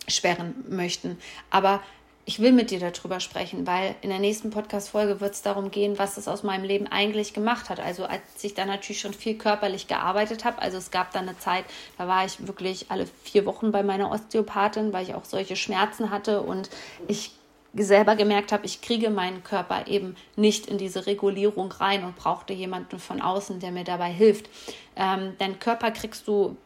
sperren 0.07 0.55
möchten. 0.69 1.17
Aber 1.49 1.81
ich 2.25 2.39
will 2.39 2.51
mit 2.51 2.71
dir 2.71 2.79
darüber 2.79 3.19
sprechen, 3.19 3.65
weil 3.65 3.95
in 4.01 4.09
der 4.09 4.19
nächsten 4.19 4.51
Podcast-Folge 4.51 5.19
wird 5.21 5.33
es 5.33 5.41
darum 5.41 5.71
gehen, 5.71 5.97
was 5.97 6.17
es 6.17 6.27
aus 6.27 6.43
meinem 6.43 6.63
Leben 6.63 6.87
eigentlich 6.87 7.33
gemacht 7.33 7.69
hat. 7.69 7.79
Also 7.79 8.05
als 8.05 8.21
ich 8.41 8.53
dann 8.53 8.67
natürlich 8.67 9.01
schon 9.01 9.13
viel 9.13 9.37
körperlich 9.37 9.87
gearbeitet 9.87 10.45
habe, 10.45 10.61
also 10.61 10.77
es 10.77 10.91
gab 10.91 11.11
dann 11.11 11.27
eine 11.27 11.37
Zeit, 11.39 11.65
da 11.97 12.07
war 12.07 12.25
ich 12.25 12.45
wirklich 12.45 12.85
alle 12.89 13.07
vier 13.23 13.45
Wochen 13.45 13.71
bei 13.71 13.81
meiner 13.83 14.11
Osteopathin, 14.11 14.93
weil 14.93 15.03
ich 15.03 15.15
auch 15.15 15.25
solche 15.25 15.55
Schmerzen 15.55 16.11
hatte 16.11 16.41
und 16.41 16.69
ich 17.07 17.31
selber 17.73 18.15
gemerkt 18.15 18.51
habe, 18.51 18.65
ich 18.65 18.81
kriege 18.81 19.09
meinen 19.09 19.43
Körper 19.43 19.87
eben 19.87 20.15
nicht 20.35 20.67
in 20.67 20.77
diese 20.77 21.07
Regulierung 21.07 21.71
rein 21.71 22.03
und 22.03 22.17
brauchte 22.17 22.53
jemanden 22.53 22.99
von 22.99 23.21
außen, 23.21 23.59
der 23.59 23.71
mir 23.71 23.85
dabei 23.85 24.11
hilft. 24.11 24.49
Ähm, 24.95 25.33
dein 25.39 25.57
Körper 25.57 25.91
kriegst 25.91 26.27
du, 26.27 26.57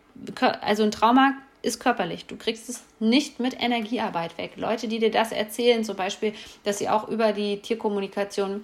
also 0.62 0.84
ein 0.84 0.92
Trauma 0.92 1.34
ist 1.66 1.80
körperlich. 1.80 2.26
Du 2.26 2.38
kriegst 2.38 2.70
es 2.70 2.84
nicht 3.00 3.40
mit 3.40 3.62
Energiearbeit 3.62 4.38
weg. 4.38 4.54
Leute, 4.56 4.88
die 4.88 5.00
dir 5.00 5.12
das 5.12 5.32
erzählen, 5.32 5.84
zum 5.84 5.96
Beispiel, 5.96 6.34
dass 6.64 6.78
sie 6.78 6.90
auch 6.90 7.10
über 7.10 7.34
die 7.34 7.62
Tierkommunikation 7.62 8.64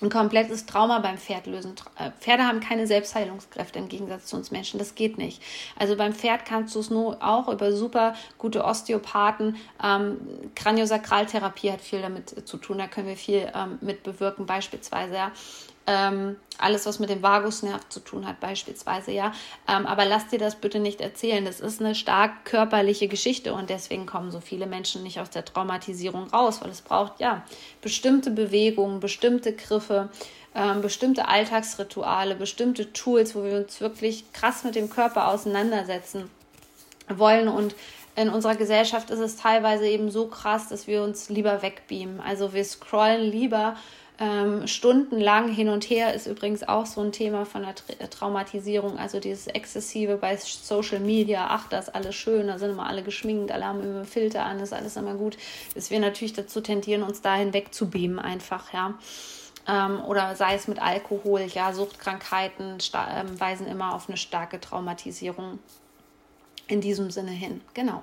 ein 0.00 0.10
komplettes 0.10 0.66
Trauma 0.66 1.00
beim 1.00 1.18
Pferd 1.18 1.46
lösen. 1.46 1.74
Äh, 1.98 2.10
Pferde 2.20 2.44
haben 2.44 2.60
keine 2.60 2.86
Selbstheilungskräfte 2.86 3.78
im 3.78 3.88
Gegensatz 3.88 4.26
zu 4.26 4.36
uns 4.36 4.50
Menschen. 4.50 4.78
Das 4.78 4.94
geht 4.94 5.18
nicht. 5.18 5.42
Also 5.76 5.96
beim 5.96 6.12
Pferd 6.12 6.44
kannst 6.44 6.74
du 6.74 6.80
es 6.80 6.90
nur 6.90 7.20
auch 7.20 7.48
über 7.48 7.72
super 7.72 8.14
gute 8.38 8.64
Osteopathen. 8.64 9.56
Ähm, 9.82 10.18
Kraniosakraltherapie 10.54 11.72
hat 11.72 11.80
viel 11.80 12.00
damit 12.00 12.46
zu 12.48 12.56
tun. 12.58 12.78
Da 12.78 12.86
können 12.86 13.08
wir 13.08 13.16
viel 13.16 13.50
ähm, 13.54 13.78
mit 13.80 14.02
bewirken, 14.04 14.46
beispielsweise. 14.46 15.14
Ja. 15.14 15.32
Ähm, 15.90 16.36
alles, 16.58 16.84
was 16.84 16.98
mit 16.98 17.08
dem 17.08 17.22
Vagusnerv 17.22 17.88
zu 17.88 18.00
tun 18.00 18.26
hat, 18.26 18.40
beispielsweise, 18.40 19.10
ja. 19.10 19.32
Ähm, 19.66 19.86
aber 19.86 20.04
lass 20.04 20.28
dir 20.28 20.38
das 20.38 20.56
bitte 20.56 20.80
nicht 20.80 21.00
erzählen. 21.00 21.46
Das 21.46 21.60
ist 21.60 21.80
eine 21.80 21.94
stark 21.94 22.44
körperliche 22.44 23.08
Geschichte 23.08 23.54
und 23.54 23.70
deswegen 23.70 24.04
kommen 24.04 24.30
so 24.30 24.40
viele 24.40 24.66
Menschen 24.66 25.02
nicht 25.02 25.18
aus 25.18 25.30
der 25.30 25.46
Traumatisierung 25.46 26.28
raus, 26.28 26.60
weil 26.60 26.70
es 26.70 26.82
braucht 26.82 27.20
ja 27.20 27.42
bestimmte 27.80 28.30
Bewegungen, 28.30 29.00
bestimmte 29.00 29.54
Griffe, 29.54 30.10
ähm, 30.54 30.82
bestimmte 30.82 31.26
Alltagsrituale, 31.26 32.34
bestimmte 32.34 32.92
Tools, 32.92 33.34
wo 33.34 33.42
wir 33.44 33.56
uns 33.56 33.80
wirklich 33.80 34.30
krass 34.34 34.64
mit 34.64 34.74
dem 34.74 34.90
Körper 34.90 35.28
auseinandersetzen 35.28 36.28
wollen 37.08 37.48
und 37.48 37.74
in 38.14 38.30
unserer 38.30 38.56
Gesellschaft 38.56 39.10
ist 39.10 39.20
es 39.20 39.36
teilweise 39.36 39.86
eben 39.86 40.10
so 40.10 40.26
krass, 40.26 40.68
dass 40.68 40.88
wir 40.88 41.04
uns 41.04 41.28
lieber 41.28 41.62
wegbeamen. 41.62 42.20
Also 42.20 42.52
wir 42.52 42.64
scrollen 42.64 43.22
lieber 43.22 43.76
ähm, 44.20 44.66
stundenlang 44.66 45.52
hin 45.52 45.68
und 45.68 45.88
her 45.88 46.12
ist 46.12 46.26
übrigens 46.26 46.66
auch 46.66 46.86
so 46.86 47.00
ein 47.00 47.12
Thema 47.12 47.46
von 47.46 47.62
der 47.62 47.74
Tra 47.74 48.06
Traumatisierung, 48.08 48.98
also 48.98 49.20
dieses 49.20 49.46
Exzessive 49.46 50.16
bei 50.16 50.36
Social 50.36 50.98
Media, 50.98 51.46
ach, 51.50 51.68
das 51.68 51.88
ist 51.88 51.94
alles 51.94 52.16
schön, 52.16 52.48
da 52.48 52.58
sind 52.58 52.70
immer 52.70 52.86
alle 52.86 53.04
geschminkt, 53.04 53.52
alle 53.52 53.64
haben 53.64 53.80
immer 53.82 54.04
Filter 54.04 54.44
an, 54.44 54.58
ist 54.58 54.72
alles 54.72 54.96
immer 54.96 55.14
gut, 55.14 55.36
dass 55.74 55.90
wir 55.90 56.00
natürlich 56.00 56.32
dazu 56.32 56.60
tendieren, 56.60 57.04
uns 57.04 57.20
dahin 57.20 57.52
wegzubeamen 57.52 58.18
einfach, 58.18 58.72
ja. 58.72 58.94
Ähm, 59.68 60.02
oder 60.04 60.34
sei 60.34 60.54
es 60.54 60.66
mit 60.66 60.80
Alkohol, 60.80 61.42
ja, 61.42 61.72
Suchtkrankheiten 61.72 62.78
ähm, 62.94 63.40
weisen 63.40 63.66
immer 63.68 63.94
auf 63.94 64.08
eine 64.08 64.16
starke 64.16 64.60
Traumatisierung 64.60 65.60
in 66.66 66.80
diesem 66.80 67.10
Sinne 67.10 67.30
hin. 67.30 67.60
Genau. 67.74 68.02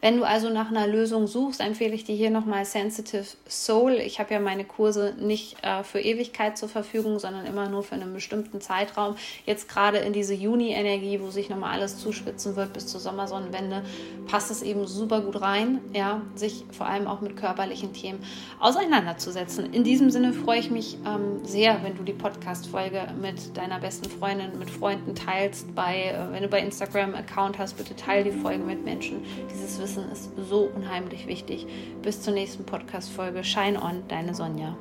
Wenn 0.00 0.18
du 0.18 0.24
also 0.24 0.50
nach 0.50 0.70
einer 0.70 0.86
Lösung 0.86 1.26
suchst, 1.26 1.60
empfehle 1.60 1.94
ich 1.94 2.04
dir 2.04 2.14
hier 2.14 2.30
nochmal 2.30 2.64
Sensitive 2.64 3.24
Soul. 3.48 3.92
Ich 3.94 4.20
habe 4.20 4.34
ja 4.34 4.40
meine 4.40 4.64
Kurse 4.64 5.14
nicht 5.18 5.56
äh, 5.64 5.82
für 5.82 6.00
Ewigkeit 6.00 6.58
zur 6.58 6.68
Verfügung, 6.68 7.18
sondern 7.18 7.46
immer 7.46 7.68
nur 7.68 7.82
für 7.82 7.94
einen 7.94 8.12
bestimmten 8.12 8.60
Zeitraum. 8.60 9.16
Jetzt 9.46 9.68
gerade 9.68 9.98
in 9.98 10.12
diese 10.12 10.34
Juni-Energie, 10.34 11.20
wo 11.20 11.30
sich 11.30 11.48
nochmal 11.48 11.72
alles 11.72 11.98
zuspitzen 11.98 12.56
wird 12.56 12.72
bis 12.72 12.86
zur 12.86 13.00
Sommersonnenwende, 13.00 13.82
passt 14.26 14.50
es 14.50 14.62
eben 14.62 14.86
super 14.86 15.20
gut 15.22 15.40
rein, 15.40 15.80
ja, 15.94 16.20
sich 16.34 16.64
vor 16.72 16.86
allem 16.86 17.06
auch 17.06 17.20
mit 17.20 17.36
körperlichen 17.36 17.92
Themen 17.92 18.18
auseinanderzusetzen. 18.60 19.72
In 19.72 19.84
diesem 19.84 20.10
Sinne 20.10 20.32
freue 20.32 20.60
ich 20.60 20.70
mich 20.70 20.98
ähm, 21.06 21.44
sehr, 21.44 21.82
wenn 21.82 21.96
du 21.96 22.02
die 22.02 22.12
Podcast-Folge 22.12 23.08
mit 23.20 23.56
deiner 23.56 23.80
besten 23.80 24.10
Freundin, 24.10 24.58
mit 24.58 24.70
Freunden 24.70 25.14
teilst. 25.14 25.74
Bei, 25.74 26.10
äh, 26.10 26.32
wenn 26.32 26.42
du 26.42 26.48
bei 26.48 26.60
Instagram 26.60 27.14
Account 27.14 27.58
hast, 27.58 27.76
bitte 27.78 27.96
teile 27.96 28.30
die 28.30 28.38
Folge 28.38 28.62
mit 28.62 28.84
Menschen. 28.84 29.24
Dieses 29.50 29.78
Wissen 29.86 30.10
ist 30.10 30.32
so 30.50 30.68
unheimlich 30.74 31.28
wichtig. 31.28 31.64
Bis 32.02 32.20
zur 32.20 32.32
nächsten 32.32 32.64
Podcast-Folge. 32.64 33.44
Shine 33.44 33.80
on, 33.80 34.02
deine 34.08 34.34
Sonja. 34.34 34.76